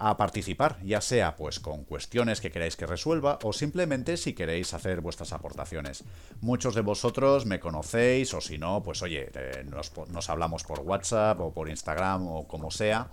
a 0.00 0.16
participar, 0.16 0.78
ya 0.82 1.02
sea 1.02 1.36
pues 1.36 1.60
con 1.60 1.84
cuestiones 1.84 2.40
que 2.40 2.50
queráis 2.50 2.74
que 2.74 2.86
resuelva 2.86 3.38
o 3.42 3.52
simplemente 3.52 4.16
si 4.16 4.32
queréis 4.32 4.72
hacer 4.72 5.02
vuestras 5.02 5.34
aportaciones. 5.34 6.04
Muchos 6.40 6.74
de 6.74 6.80
vosotros 6.80 7.44
me 7.44 7.60
conocéis 7.60 8.32
o 8.32 8.40
si 8.40 8.56
no, 8.56 8.82
pues 8.82 9.02
oye, 9.02 9.30
eh, 9.34 9.66
nos, 9.68 10.30
hablamos 10.30 10.64
por 10.64 10.80
WhatsApp 10.80 11.38
o 11.40 11.52
por 11.52 11.68
Instagram 11.68 12.26
o 12.26 12.48
como 12.48 12.70
sea. 12.70 13.10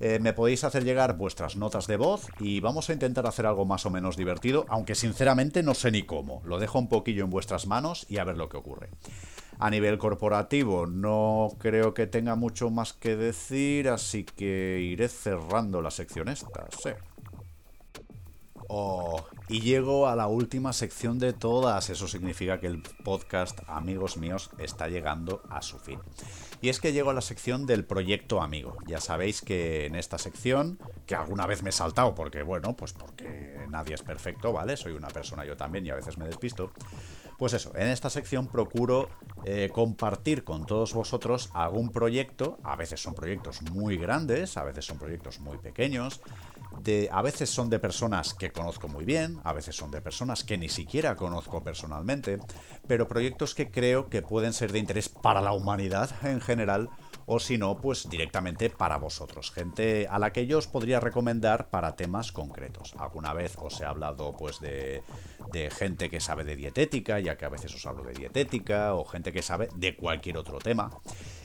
Eh, 0.00 0.18
me 0.20 0.32
podéis 0.32 0.64
hacer 0.64 0.84
llegar 0.84 1.16
vuestras 1.16 1.56
notas 1.56 1.86
de 1.86 1.96
voz 1.96 2.28
y 2.38 2.60
vamos 2.60 2.88
a 2.88 2.92
intentar 2.92 3.26
hacer 3.26 3.46
algo 3.46 3.64
más 3.64 3.84
o 3.86 3.90
menos 3.90 4.16
divertido, 4.16 4.64
aunque 4.68 4.94
sinceramente 4.94 5.62
no 5.62 5.74
sé 5.74 5.90
ni 5.90 6.04
cómo. 6.04 6.40
Lo 6.44 6.58
dejo 6.58 6.78
un 6.78 6.88
poquillo 6.88 7.24
en 7.24 7.30
vuestras 7.30 7.66
manos 7.66 8.06
y 8.08 8.18
a 8.18 8.24
ver 8.24 8.36
lo 8.36 8.48
que 8.48 8.56
ocurre. 8.56 8.90
A 9.58 9.70
nivel 9.70 9.98
corporativo 9.98 10.86
no 10.86 11.48
creo 11.58 11.92
que 11.92 12.06
tenga 12.06 12.36
mucho 12.36 12.70
más 12.70 12.92
que 12.92 13.16
decir, 13.16 13.88
así 13.88 14.22
que 14.22 14.78
iré 14.80 15.08
cerrando 15.08 15.82
la 15.82 15.90
sección 15.90 16.28
esta, 16.28 16.66
sí. 16.80 16.90
Oh, 18.68 19.24
y 19.48 19.62
llego 19.62 20.06
a 20.06 20.14
la 20.14 20.26
última 20.26 20.72
sección 20.74 21.18
de 21.18 21.32
todas. 21.32 21.88
Eso 21.88 22.06
significa 22.06 22.60
que 22.60 22.66
el 22.66 22.82
podcast, 23.02 23.60
amigos 23.66 24.18
míos, 24.18 24.50
está 24.58 24.88
llegando 24.88 25.42
a 25.48 25.62
su 25.62 25.78
fin. 25.78 25.98
Y 26.60 26.70
es 26.70 26.80
que 26.80 26.92
llego 26.92 27.10
a 27.10 27.14
la 27.14 27.20
sección 27.20 27.66
del 27.66 27.84
proyecto 27.84 28.42
amigo. 28.42 28.76
Ya 28.86 29.00
sabéis 29.00 29.42
que 29.42 29.86
en 29.86 29.94
esta 29.94 30.18
sección, 30.18 30.78
que 31.06 31.14
alguna 31.14 31.46
vez 31.46 31.62
me 31.62 31.70
he 31.70 31.72
saltado, 31.72 32.14
porque 32.14 32.42
bueno, 32.42 32.76
pues 32.76 32.92
porque 32.92 33.64
nadie 33.68 33.94
es 33.94 34.02
perfecto, 34.02 34.52
¿vale? 34.52 34.76
Soy 34.76 34.92
una 34.92 35.08
persona 35.08 35.44
yo 35.44 35.56
también 35.56 35.86
y 35.86 35.90
a 35.90 35.94
veces 35.94 36.18
me 36.18 36.26
despisto. 36.26 36.72
Pues 37.38 37.52
eso, 37.52 37.70
en 37.76 37.86
esta 37.86 38.10
sección 38.10 38.48
procuro 38.48 39.08
eh, 39.44 39.70
compartir 39.72 40.42
con 40.42 40.66
todos 40.66 40.92
vosotros 40.92 41.50
algún 41.54 41.90
proyecto, 41.90 42.58
a 42.64 42.74
veces 42.74 43.00
son 43.00 43.14
proyectos 43.14 43.62
muy 43.62 43.96
grandes, 43.96 44.56
a 44.56 44.64
veces 44.64 44.84
son 44.84 44.98
proyectos 44.98 45.38
muy 45.38 45.56
pequeños, 45.58 46.20
de, 46.82 47.08
a 47.12 47.22
veces 47.22 47.50
son 47.50 47.70
de 47.70 47.78
personas 47.78 48.34
que 48.34 48.50
conozco 48.50 48.88
muy 48.88 49.04
bien, 49.04 49.40
a 49.44 49.52
veces 49.52 49.76
son 49.76 49.90
de 49.90 50.00
personas 50.00 50.44
que 50.44 50.58
ni 50.58 50.68
siquiera 50.68 51.16
conozco 51.16 51.62
personalmente, 51.62 52.38
pero 52.86 53.08
proyectos 53.08 53.54
que 53.54 53.70
creo 53.70 54.08
que 54.08 54.22
pueden 54.22 54.52
ser 54.52 54.72
de 54.72 54.78
interés 54.78 55.08
para 55.08 55.40
la 55.40 55.52
humanidad 55.52 56.10
en 56.24 56.40
general 56.40 56.90
o 57.26 57.38
si 57.38 57.58
no, 57.58 57.76
pues 57.76 58.08
directamente 58.08 58.70
para 58.70 58.96
vosotros, 58.96 59.50
gente 59.50 60.06
a 60.08 60.18
la 60.18 60.32
que 60.32 60.46
yo 60.46 60.56
os 60.56 60.66
podría 60.66 60.98
recomendar 60.98 61.68
para 61.68 61.94
temas 61.94 62.32
concretos. 62.32 62.94
Alguna 62.98 63.34
vez 63.34 63.54
os 63.58 63.78
he 63.80 63.84
hablado 63.84 64.34
pues 64.34 64.60
de, 64.60 65.02
de 65.52 65.70
gente 65.70 66.08
que 66.08 66.20
sabe 66.20 66.44
de 66.44 66.56
dietética, 66.56 67.20
ya 67.20 67.36
que 67.36 67.44
a 67.44 67.50
veces 67.50 67.74
os 67.74 67.84
hablo 67.84 68.04
de 68.04 68.14
dietética, 68.14 68.94
o 68.94 69.04
gente 69.04 69.32
que 69.32 69.42
sabe 69.42 69.68
de 69.74 69.94
cualquier 69.94 70.38
otro 70.38 70.58
tema. 70.58 70.90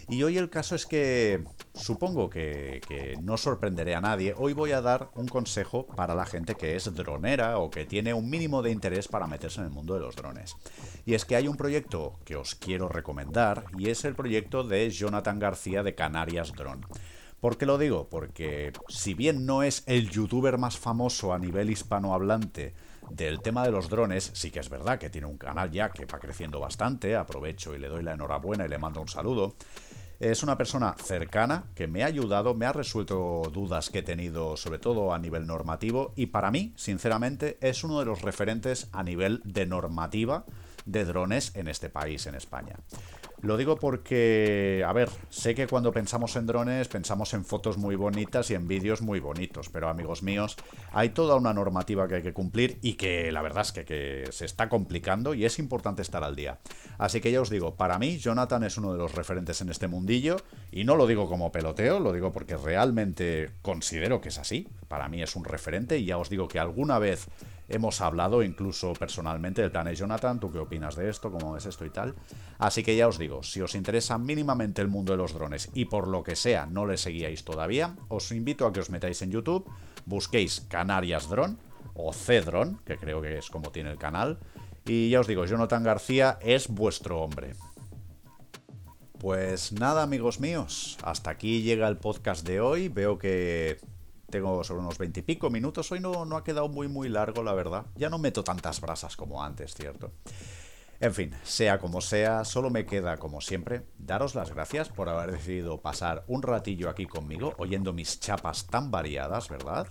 Y 0.10 0.24
hoy 0.24 0.38
el 0.38 0.50
caso 0.50 0.76
es 0.76 0.86
que 0.86 1.44
supongo 1.74 2.30
que, 2.30 2.82
no 3.22 3.38
sorprenderé 3.38 3.96
a 3.96 4.02
nadie. 4.02 4.34
Hoy 4.38 4.54
voy 4.54 4.72
a 4.72 4.82
dar 4.82 5.10
un 5.16 5.28
consejo 5.28 5.88
para 5.88 6.16
la 6.16 6.26
gente 6.26 6.56
que 6.56 6.76
es 6.76 6.94
dronera 6.94 7.58
o 7.58 7.70
que 7.70 7.86
tiene 7.86 8.14
un 8.14 8.30
mínimo 8.30 8.62
de 8.62 8.72
interés 8.72 9.08
para 9.08 9.28
meterse 9.28 9.62
en 9.62 9.68
el 9.68 9.74
mundo 9.74 9.94
de 9.94 10.02
los 10.02 10.16
drones. 10.16 10.56
Y 11.06 11.14
es 11.14 11.26
que 11.26 11.36
hay 11.36 11.48
un 11.48 11.58
proyecto 11.58 12.20
que 12.26 12.36
os 12.36 12.56
quiero 12.56 12.90
recomendar 12.90 13.66
y 13.78 13.90
es 13.90 14.04
el 14.06 14.16
proyecto 14.16 14.64
de 14.64 14.90
Jonathan 14.90 15.40
García 15.40 15.84
de 15.84 15.96
Canarias 15.96 16.54
Drone. 16.54 16.86
¿Por 17.40 17.58
qué 17.58 17.66
lo 17.66 17.78
digo? 17.78 18.08
Porque 18.10 18.72
si 18.88 19.14
bien 19.14 19.46
no 19.46 19.64
es 19.64 19.84
el 19.86 20.10
youtuber 20.10 20.58
más 20.58 20.78
famoso 20.78 21.34
a 21.34 21.40
nivel 21.40 21.70
hispanohablante 21.70 22.74
del 23.10 23.42
tema 23.42 23.66
de 23.66 23.72
los 23.72 23.90
drones, 23.90 24.32
sí 24.34 24.50
que 24.50 24.60
es 24.60 24.70
verdad 24.70 24.98
que 24.98 25.10
tiene 25.10 25.28
un 25.28 25.38
canal 25.38 25.70
ya 25.70 25.90
que 25.90 26.06
va 26.06 26.20
creciendo 26.20 26.62
bastante, 26.62 27.18
aprovecho 27.18 27.76
y 27.76 27.80
le 27.80 27.90
doy 27.90 28.02
la 28.02 28.14
enhorabuena 28.14 28.66
y 28.66 28.70
le 28.70 28.78
mando 28.78 29.02
un 29.02 29.10
saludo. 29.10 29.56
Es 30.24 30.42
una 30.42 30.58
persona 30.58 30.96
cercana 31.04 31.66
que 31.76 31.86
me 31.86 32.02
ha 32.02 32.06
ayudado, 32.06 32.54
me 32.54 32.66
ha 32.66 32.72
resuelto 32.72 33.42
dudas 33.54 33.90
que 33.90 34.00
he 34.00 34.04
tenido, 34.04 34.56
sobre 34.56 34.80
todo 34.80 35.14
a 35.14 35.20
nivel 35.20 35.46
normativo, 35.46 36.14
y 36.16 36.28
para 36.28 36.50
mí, 36.50 36.72
sinceramente, 36.78 37.58
es 37.60 37.84
uno 37.84 38.00
de 38.00 38.06
los 38.06 38.22
referentes 38.22 38.88
a 38.94 39.04
nivel 39.04 39.42
de 39.44 39.66
normativa 39.66 40.46
de 40.86 41.04
drones 41.04 41.54
en 41.58 41.68
este 41.68 41.90
país, 41.90 42.26
en 42.26 42.36
España. 42.36 42.78
Lo 43.44 43.58
digo 43.58 43.76
porque, 43.76 44.86
a 44.88 44.94
ver, 44.94 45.10
sé 45.30 45.54
que 45.54 45.68
cuando 45.68 45.92
pensamos 45.92 46.38
en 46.38 46.46
drones 46.46 46.88
pensamos 46.88 47.34
en 47.34 47.44
fotos 47.44 47.78
muy 47.78 47.98
bonitas 47.98 48.50
y 48.50 48.54
en 48.54 48.70
vídeos 48.70 49.02
muy 49.02 49.20
bonitos, 49.20 49.68
pero 49.68 49.90
amigos 49.90 50.24
míos, 50.24 50.56
hay 50.94 51.10
toda 51.10 51.36
una 51.36 51.54
normativa 51.54 52.08
que 52.08 52.16
hay 52.16 52.24
que 52.24 52.32
cumplir 52.32 52.80
y 52.82 52.94
que 52.94 53.34
la 53.34 53.42
verdad 53.42 53.64
es 53.64 53.74
que, 53.74 54.30
se 54.32 54.46
está 54.46 54.70
complicando 54.70 55.34
y 55.34 55.44
es 55.44 55.60
importante 55.60 56.02
estar 56.02 56.24
al 56.24 56.38
día. 56.38 56.60
Así 56.98 57.20
que 57.20 57.34
ya 57.34 57.42
os 57.42 57.50
digo, 57.50 57.76
para 57.76 58.00
mí 58.00 58.18
Jonathan 58.18 58.64
es 58.64 58.78
uno 58.78 58.94
de 58.94 59.00
los 59.00 59.14
referentes 59.14 59.60
en 59.60 59.68
este 59.68 59.90
mundillo 59.90 60.38
y 60.72 60.86
no 60.86 60.96
lo 60.96 61.06
digo 61.06 61.28
como 61.28 61.52
peloteo, 61.52 62.00
lo 62.00 62.14
digo 62.14 62.32
porque 62.32 62.56
realmente 62.56 63.52
considero 63.62 64.22
que 64.22 64.30
es 64.30 64.40
así. 64.40 64.70
Para 64.88 65.10
mí 65.10 65.22
es 65.22 65.36
un 65.36 65.44
referente 65.44 65.98
y 65.98 66.06
ya 66.06 66.18
os 66.18 66.30
digo 66.30 66.48
que 66.48 66.60
alguna 66.60 66.98
vez 66.98 67.28
hemos 67.68 68.02
hablado 68.02 68.44
incluso 68.44 68.94
personalmente 68.94 69.62
del 69.62 69.72
plan 69.72 69.86
de 69.86 69.96
Jonathan, 69.96 70.40
¿tú 70.40 70.52
qué 70.52 70.60
opinas 70.60 70.96
de 70.96 71.10
esto? 71.10 71.32
¿Cómo 71.32 71.58
es 71.58 71.66
esto 71.66 71.86
y 71.86 71.90
tal? 71.90 72.16
Así 72.60 72.84
que 72.84 72.96
ya 72.96 73.08
os 73.08 73.18
digo, 73.18 73.33
si 73.42 73.62
os 73.62 73.74
interesa 73.74 74.18
mínimamente 74.18 74.82
el 74.82 74.90
mundo 74.90 75.14
de 75.14 75.18
los 75.18 75.34
drones 75.34 75.70
y 75.74 75.86
por 75.86 76.08
lo 76.08 76.22
que 76.22 76.36
sea 76.36 76.68
no 76.68 76.86
le 76.86 76.98
seguíais 76.98 77.44
todavía, 77.44 77.96
os 78.10 78.32
invito 78.32 78.68
a 78.68 78.74
que 78.74 78.82
os 78.82 78.90
metáis 78.90 79.22
en 79.24 79.32
YouTube, 79.32 79.66
busquéis 80.06 80.62
Canarias 80.70 81.30
Drone 81.30 81.56
o 81.96 82.14
C-Drone, 82.14 82.78
que 82.86 82.98
creo 82.98 83.22
que 83.22 83.38
es 83.38 83.50
como 83.50 83.72
tiene 83.72 83.92
el 83.92 83.98
canal, 83.98 84.40
y 84.86 85.10
ya 85.10 85.22
os 85.22 85.28
digo, 85.28 85.46
Jonathan 85.46 85.84
García 85.84 86.38
es 86.42 86.68
vuestro 86.68 87.22
hombre. 87.22 87.54
Pues 89.18 89.72
nada, 89.72 90.04
amigos 90.04 90.42
míos, 90.42 90.98
hasta 91.02 91.30
aquí 91.30 91.62
llega 91.62 91.88
el 91.88 91.96
podcast 91.96 92.46
de 92.46 92.60
hoy. 92.60 92.90
Veo 92.90 93.18
que 93.18 93.80
tengo 94.30 94.66
sobre 94.66 94.82
unos 94.82 94.98
veintipico 94.98 95.50
minutos. 95.50 95.90
Hoy 95.94 96.02
no, 96.02 96.26
no 96.26 96.36
ha 96.36 96.44
quedado 96.44 96.68
muy, 96.68 96.90
muy 96.90 97.08
largo, 97.08 97.42
la 97.42 97.54
verdad. 97.54 97.86
Ya 97.96 98.10
no 98.10 98.18
meto 98.18 98.44
tantas 98.44 98.82
brasas 98.82 99.16
como 99.16 99.42
antes, 99.42 99.76
¿cierto? 99.76 100.12
En 101.04 101.14
fin, 101.14 101.36
sea 101.44 101.80
como 101.80 102.00
sea, 102.00 102.46
solo 102.46 102.70
me 102.70 102.86
queda, 102.86 103.18
como 103.18 103.42
siempre, 103.42 103.82
daros 103.98 104.36
las 104.36 104.54
gracias 104.54 104.88
por 104.88 105.10
haber 105.10 105.34
decidido 105.34 105.82
pasar 105.82 106.24
un 106.28 106.42
ratillo 106.42 106.90
aquí 106.90 107.08
conmigo, 107.08 107.54
oyendo 107.58 107.92
mis 107.92 108.22
chapas 108.22 108.68
tan 108.68 108.90
variadas, 108.90 109.50
¿verdad? 109.50 109.86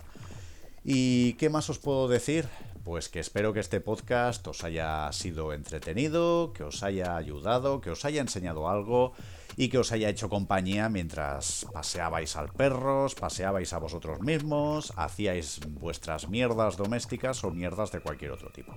¿Y 0.83 1.33
qué 1.33 1.51
más 1.51 1.69
os 1.69 1.77
puedo 1.77 2.07
decir? 2.07 2.47
Pues 2.83 3.09
que 3.09 3.19
espero 3.19 3.53
que 3.53 3.59
este 3.59 3.79
podcast 3.79 4.47
os 4.47 4.63
haya 4.63 5.07
sido 5.11 5.53
entretenido, 5.53 6.51
que 6.51 6.63
os 6.63 6.81
haya 6.81 7.15
ayudado, 7.15 7.79
que 7.79 7.91
os 7.91 8.05
haya 8.05 8.19
enseñado 8.19 8.67
algo 8.67 9.13
y 9.55 9.69
que 9.69 9.77
os 9.77 9.91
haya 9.91 10.09
hecho 10.09 10.29
compañía 10.29 10.89
mientras 10.89 11.67
paseabais 11.71 12.35
al 12.37 12.51
perros, 12.51 13.13
paseabais 13.13 13.71
a 13.73 13.77
vosotros 13.77 14.19
mismos, 14.21 14.91
hacíais 14.95 15.59
vuestras 15.79 16.27
mierdas 16.27 16.75
domésticas 16.75 17.43
o 17.43 17.51
mierdas 17.51 17.91
de 17.91 17.99
cualquier 17.99 18.31
otro 18.31 18.49
tipo. 18.49 18.75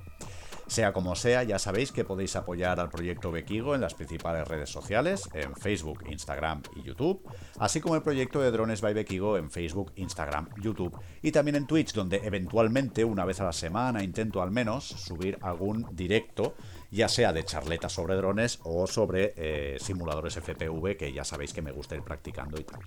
Sea 0.67 0.93
como 0.93 1.15
sea, 1.15 1.45
ya 1.45 1.59
sabéis 1.59 1.93
que 1.93 2.05
podéis 2.05 2.35
apoyar 2.35 2.81
al 2.81 2.89
proyecto 2.89 3.31
Bequigo 3.31 3.75
en 3.75 3.81
las 3.81 3.95
principales 3.95 4.49
redes 4.49 4.69
sociales, 4.69 5.29
en 5.33 5.55
Facebook, 5.55 6.05
Instagram 6.09 6.63
y 6.75 6.83
YouTube, 6.83 7.23
así 7.59 7.81
como 7.81 7.95
el 7.95 8.03
proyecto 8.03 8.41
de 8.41 8.51
Drones 8.51 8.81
by 8.81 8.93
Bequigo 8.93 9.39
en 9.39 9.51
Facebook, 9.51 9.93
Instagram, 9.97 10.49
YouTube 10.61 10.99
y 11.23 11.31
también 11.31 11.57
en 11.57 11.67
Twitch, 11.67 11.93
donde 11.93 12.17
eventualmente 12.25 13.05
una 13.05 13.25
vez 13.25 13.41
a 13.41 13.45
la 13.45 13.53
semana 13.53 14.03
intento 14.03 14.43
al 14.43 14.51
menos 14.51 14.85
subir 14.85 15.39
algún 15.41 15.87
directo 15.93 16.55
ya 16.91 17.09
sea 17.09 17.33
de 17.33 17.45
charletas 17.45 17.93
sobre 17.93 18.17
drones 18.17 18.59
o 18.65 18.87
sobre 18.87 19.35
eh, 19.37 19.77
simuladores 19.81 20.35
FPV, 20.35 20.97
que 20.97 21.13
ya 21.13 21.25
sabéis 21.25 21.53
que 21.53 21.63
me 21.63 21.73
gusta 21.73 21.95
ir 21.95 22.03
practicando 22.03 22.61
y 22.61 22.65
tal. 22.65 22.81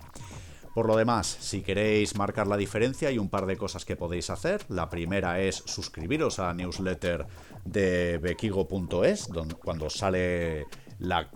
Por 0.80 0.88
lo 0.88 0.96
demás, 0.96 1.26
si 1.40 1.60
queréis 1.60 2.16
marcar 2.16 2.46
la 2.46 2.56
diferencia, 2.56 3.10
hay 3.10 3.18
un 3.18 3.28
par 3.28 3.44
de 3.44 3.58
cosas 3.58 3.84
que 3.84 3.96
podéis 3.96 4.30
hacer. 4.30 4.64
La 4.70 4.88
primera 4.88 5.38
es 5.38 5.56
suscribiros 5.66 6.38
a 6.38 6.46
la 6.46 6.54
newsletter 6.54 7.26
de 7.66 8.16
bequigo.es, 8.16 9.28
cuando 9.62 9.90
sale 9.90 10.60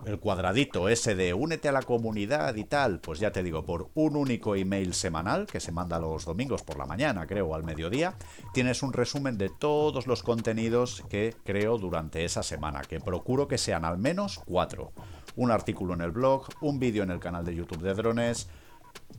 el 0.06 0.18
cuadradito 0.18 0.88
ese 0.88 1.14
de 1.14 1.34
únete 1.34 1.68
a 1.68 1.72
la 1.72 1.82
comunidad 1.82 2.54
y 2.54 2.64
tal, 2.64 3.00
pues 3.00 3.20
ya 3.20 3.32
te 3.32 3.42
digo, 3.42 3.66
por 3.66 3.90
un 3.92 4.16
único 4.16 4.56
email 4.56 4.94
semanal 4.94 5.44
que 5.46 5.60
se 5.60 5.72
manda 5.72 5.98
los 5.98 6.24
domingos 6.24 6.62
por 6.62 6.78
la 6.78 6.86
mañana, 6.86 7.26
creo, 7.26 7.54
al 7.54 7.64
mediodía, 7.64 8.16
tienes 8.54 8.82
un 8.82 8.94
resumen 8.94 9.36
de 9.36 9.50
todos 9.50 10.06
los 10.06 10.22
contenidos 10.22 11.04
que 11.10 11.36
creo 11.44 11.76
durante 11.76 12.24
esa 12.24 12.42
semana, 12.42 12.80
que 12.80 12.98
procuro 12.98 13.46
que 13.46 13.58
sean 13.58 13.84
al 13.84 13.98
menos 13.98 14.40
cuatro. 14.46 14.92
Un 15.36 15.50
artículo 15.50 15.92
en 15.92 16.00
el 16.00 16.12
blog, 16.12 16.48
un 16.62 16.78
vídeo 16.78 17.02
en 17.02 17.10
el 17.10 17.20
canal 17.20 17.44
de 17.44 17.54
YouTube 17.54 17.82
de 17.82 17.92
drones, 17.92 18.48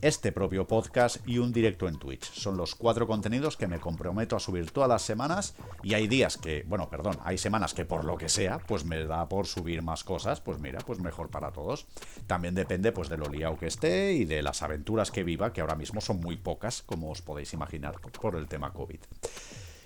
este 0.02 0.32
propio 0.32 0.66
podcast 0.66 1.26
y 1.26 1.38
un 1.38 1.52
directo 1.52 1.88
en 1.88 1.98
Twitch. 1.98 2.24
Son 2.32 2.56
los 2.56 2.74
cuatro 2.74 3.06
contenidos 3.06 3.56
que 3.56 3.66
me 3.66 3.80
comprometo 3.80 4.36
a 4.36 4.40
subir 4.40 4.70
todas 4.70 4.88
las 4.88 5.02
semanas 5.02 5.54
y 5.82 5.94
hay 5.94 6.06
días 6.06 6.36
que, 6.36 6.64
bueno, 6.66 6.88
perdón, 6.90 7.18
hay 7.24 7.38
semanas 7.38 7.74
que 7.74 7.84
por 7.84 8.04
lo 8.04 8.16
que 8.16 8.28
sea, 8.28 8.58
pues 8.58 8.84
me 8.84 9.04
da 9.04 9.28
por 9.28 9.46
subir 9.46 9.82
más 9.82 10.04
cosas, 10.04 10.40
pues 10.40 10.58
mira, 10.58 10.78
pues 10.80 10.98
mejor 10.98 11.30
para 11.30 11.52
todos. 11.52 11.86
También 12.26 12.54
depende 12.54 12.92
pues 12.92 13.08
de 13.08 13.16
lo 13.16 13.28
liado 13.28 13.58
que 13.58 13.66
esté 13.66 14.12
y 14.12 14.24
de 14.24 14.42
las 14.42 14.62
aventuras 14.62 15.10
que 15.10 15.24
viva, 15.24 15.52
que 15.52 15.60
ahora 15.60 15.74
mismo 15.74 16.00
son 16.00 16.20
muy 16.20 16.36
pocas, 16.36 16.82
como 16.82 17.10
os 17.10 17.22
podéis 17.22 17.52
imaginar, 17.52 18.00
por 18.00 18.36
el 18.36 18.46
tema 18.46 18.72
COVID. 18.72 19.00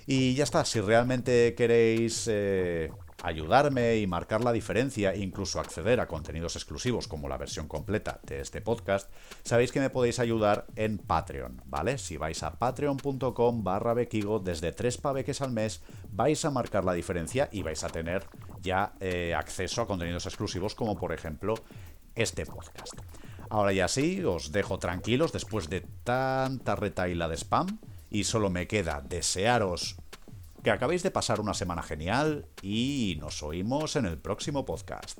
Y 0.07 0.33
ya 0.33 0.43
está, 0.43 0.65
si 0.65 0.81
realmente 0.81 1.53
queréis 1.55 2.27
eh, 2.29 2.91
ayudarme 3.21 3.97
y 3.97 4.07
marcar 4.07 4.43
la 4.43 4.51
diferencia 4.51 5.15
incluso 5.15 5.59
acceder 5.59 5.99
a 5.99 6.07
contenidos 6.07 6.55
exclusivos 6.55 7.07
como 7.07 7.29
la 7.29 7.37
versión 7.37 7.67
completa 7.67 8.19
de 8.23 8.41
este 8.41 8.61
podcast, 8.61 9.11
sabéis 9.43 9.71
que 9.71 9.79
me 9.79 9.89
podéis 9.89 10.19
ayudar 10.19 10.65
en 10.75 10.97
Patreon, 10.97 11.61
¿vale? 11.65 11.97
Si 11.97 12.17
vais 12.17 12.41
a 12.43 12.59
patreon.com 12.59 13.63
barra 13.63 13.93
bequigo 13.93 14.39
desde 14.39 14.71
3 14.71 14.97
paveques 14.97 15.41
al 15.41 15.51
mes, 15.51 15.81
vais 16.11 16.43
a 16.45 16.51
marcar 16.51 16.83
la 16.83 16.93
diferencia 16.93 17.49
y 17.51 17.61
vais 17.61 17.83
a 17.83 17.89
tener 17.89 18.25
ya 18.61 18.93
eh, 18.99 19.33
acceso 19.35 19.81
a 19.81 19.87
contenidos 19.87 20.25
exclusivos 20.25 20.75
como 20.75 20.97
por 20.97 21.13
ejemplo 21.13 21.55
este 22.15 22.45
podcast. 22.45 22.93
Ahora 23.49 23.73
ya 23.73 23.87
sí, 23.87 24.23
os 24.23 24.51
dejo 24.51 24.79
tranquilos 24.79 25.33
después 25.33 25.69
de 25.69 25.81
tanta 26.03 26.75
retaila 26.75 27.27
de 27.27 27.35
spam 27.35 27.79
y 28.09 28.23
solo 28.23 28.49
me 28.49 28.67
queda 28.67 29.01
desearos 29.01 29.97
que 30.63 30.71
acabéis 30.71 31.03
de 31.03 31.11
pasar 31.11 31.39
una 31.39 31.53
semana 31.53 31.81
genial 31.81 32.47
y 32.61 33.17
nos 33.19 33.41
oímos 33.41 33.95
en 33.95 34.05
el 34.05 34.17
próximo 34.17 34.65
podcast. 34.65 35.19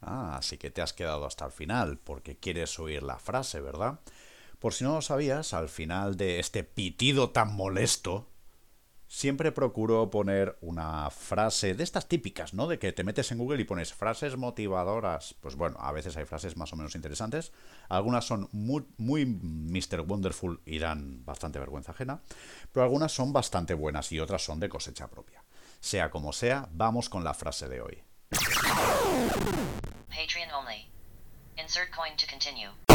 Ah, 0.00 0.36
así 0.36 0.56
que 0.56 0.70
te 0.70 0.82
has 0.82 0.92
quedado 0.92 1.26
hasta 1.26 1.44
el 1.44 1.52
final, 1.52 1.98
porque 1.98 2.36
quieres 2.36 2.78
oír 2.78 3.02
la 3.02 3.18
frase, 3.18 3.60
¿verdad? 3.60 4.00
Por 4.60 4.72
si 4.72 4.84
no 4.84 4.94
lo 4.94 5.02
sabías, 5.02 5.52
al 5.52 5.68
final 5.68 6.16
de 6.16 6.38
este 6.38 6.62
pitido 6.64 7.30
tan 7.30 7.54
molesto 7.54 8.26
siempre 9.08 9.52
procuro 9.52 10.10
poner 10.10 10.56
una 10.60 11.10
frase 11.10 11.74
de 11.74 11.84
estas 11.84 12.08
típicas, 12.08 12.54
¿no? 12.54 12.66
De 12.66 12.78
que 12.78 12.92
te 12.92 13.04
metes 13.04 13.30
en 13.32 13.38
Google 13.38 13.60
y 13.60 13.64
pones 13.64 13.92
frases 13.94 14.36
motivadoras. 14.36 15.34
Pues 15.40 15.56
bueno, 15.56 15.76
a 15.80 15.92
veces 15.92 16.16
hay 16.16 16.24
frases 16.24 16.56
más 16.56 16.72
o 16.72 16.76
menos 16.76 16.94
interesantes. 16.94 17.52
Algunas 17.88 18.24
son 18.24 18.48
muy, 18.52 18.86
muy 18.96 19.26
Mr. 19.26 20.00
Wonderful 20.00 20.60
y 20.64 20.78
dan 20.78 21.24
bastante 21.24 21.58
vergüenza 21.58 21.92
ajena. 21.92 22.20
Pero 22.72 22.84
algunas 22.84 23.12
son 23.12 23.32
bastante 23.32 23.74
buenas 23.74 24.10
y 24.12 24.20
otras 24.20 24.44
son 24.44 24.60
de 24.60 24.68
cosecha 24.68 25.08
propia. 25.08 25.44
Sea 25.80 26.10
como 26.10 26.32
sea, 26.32 26.68
vamos 26.72 27.08
con 27.08 27.24
la 27.24 27.34
frase 27.34 27.68
de 27.68 27.80
hoy. 27.80 28.02
Patreon 30.08 30.50
only. 30.52 30.90
Insert 31.58 31.90
coin 31.90 32.16
to 32.16 32.26
continue. 32.28 32.85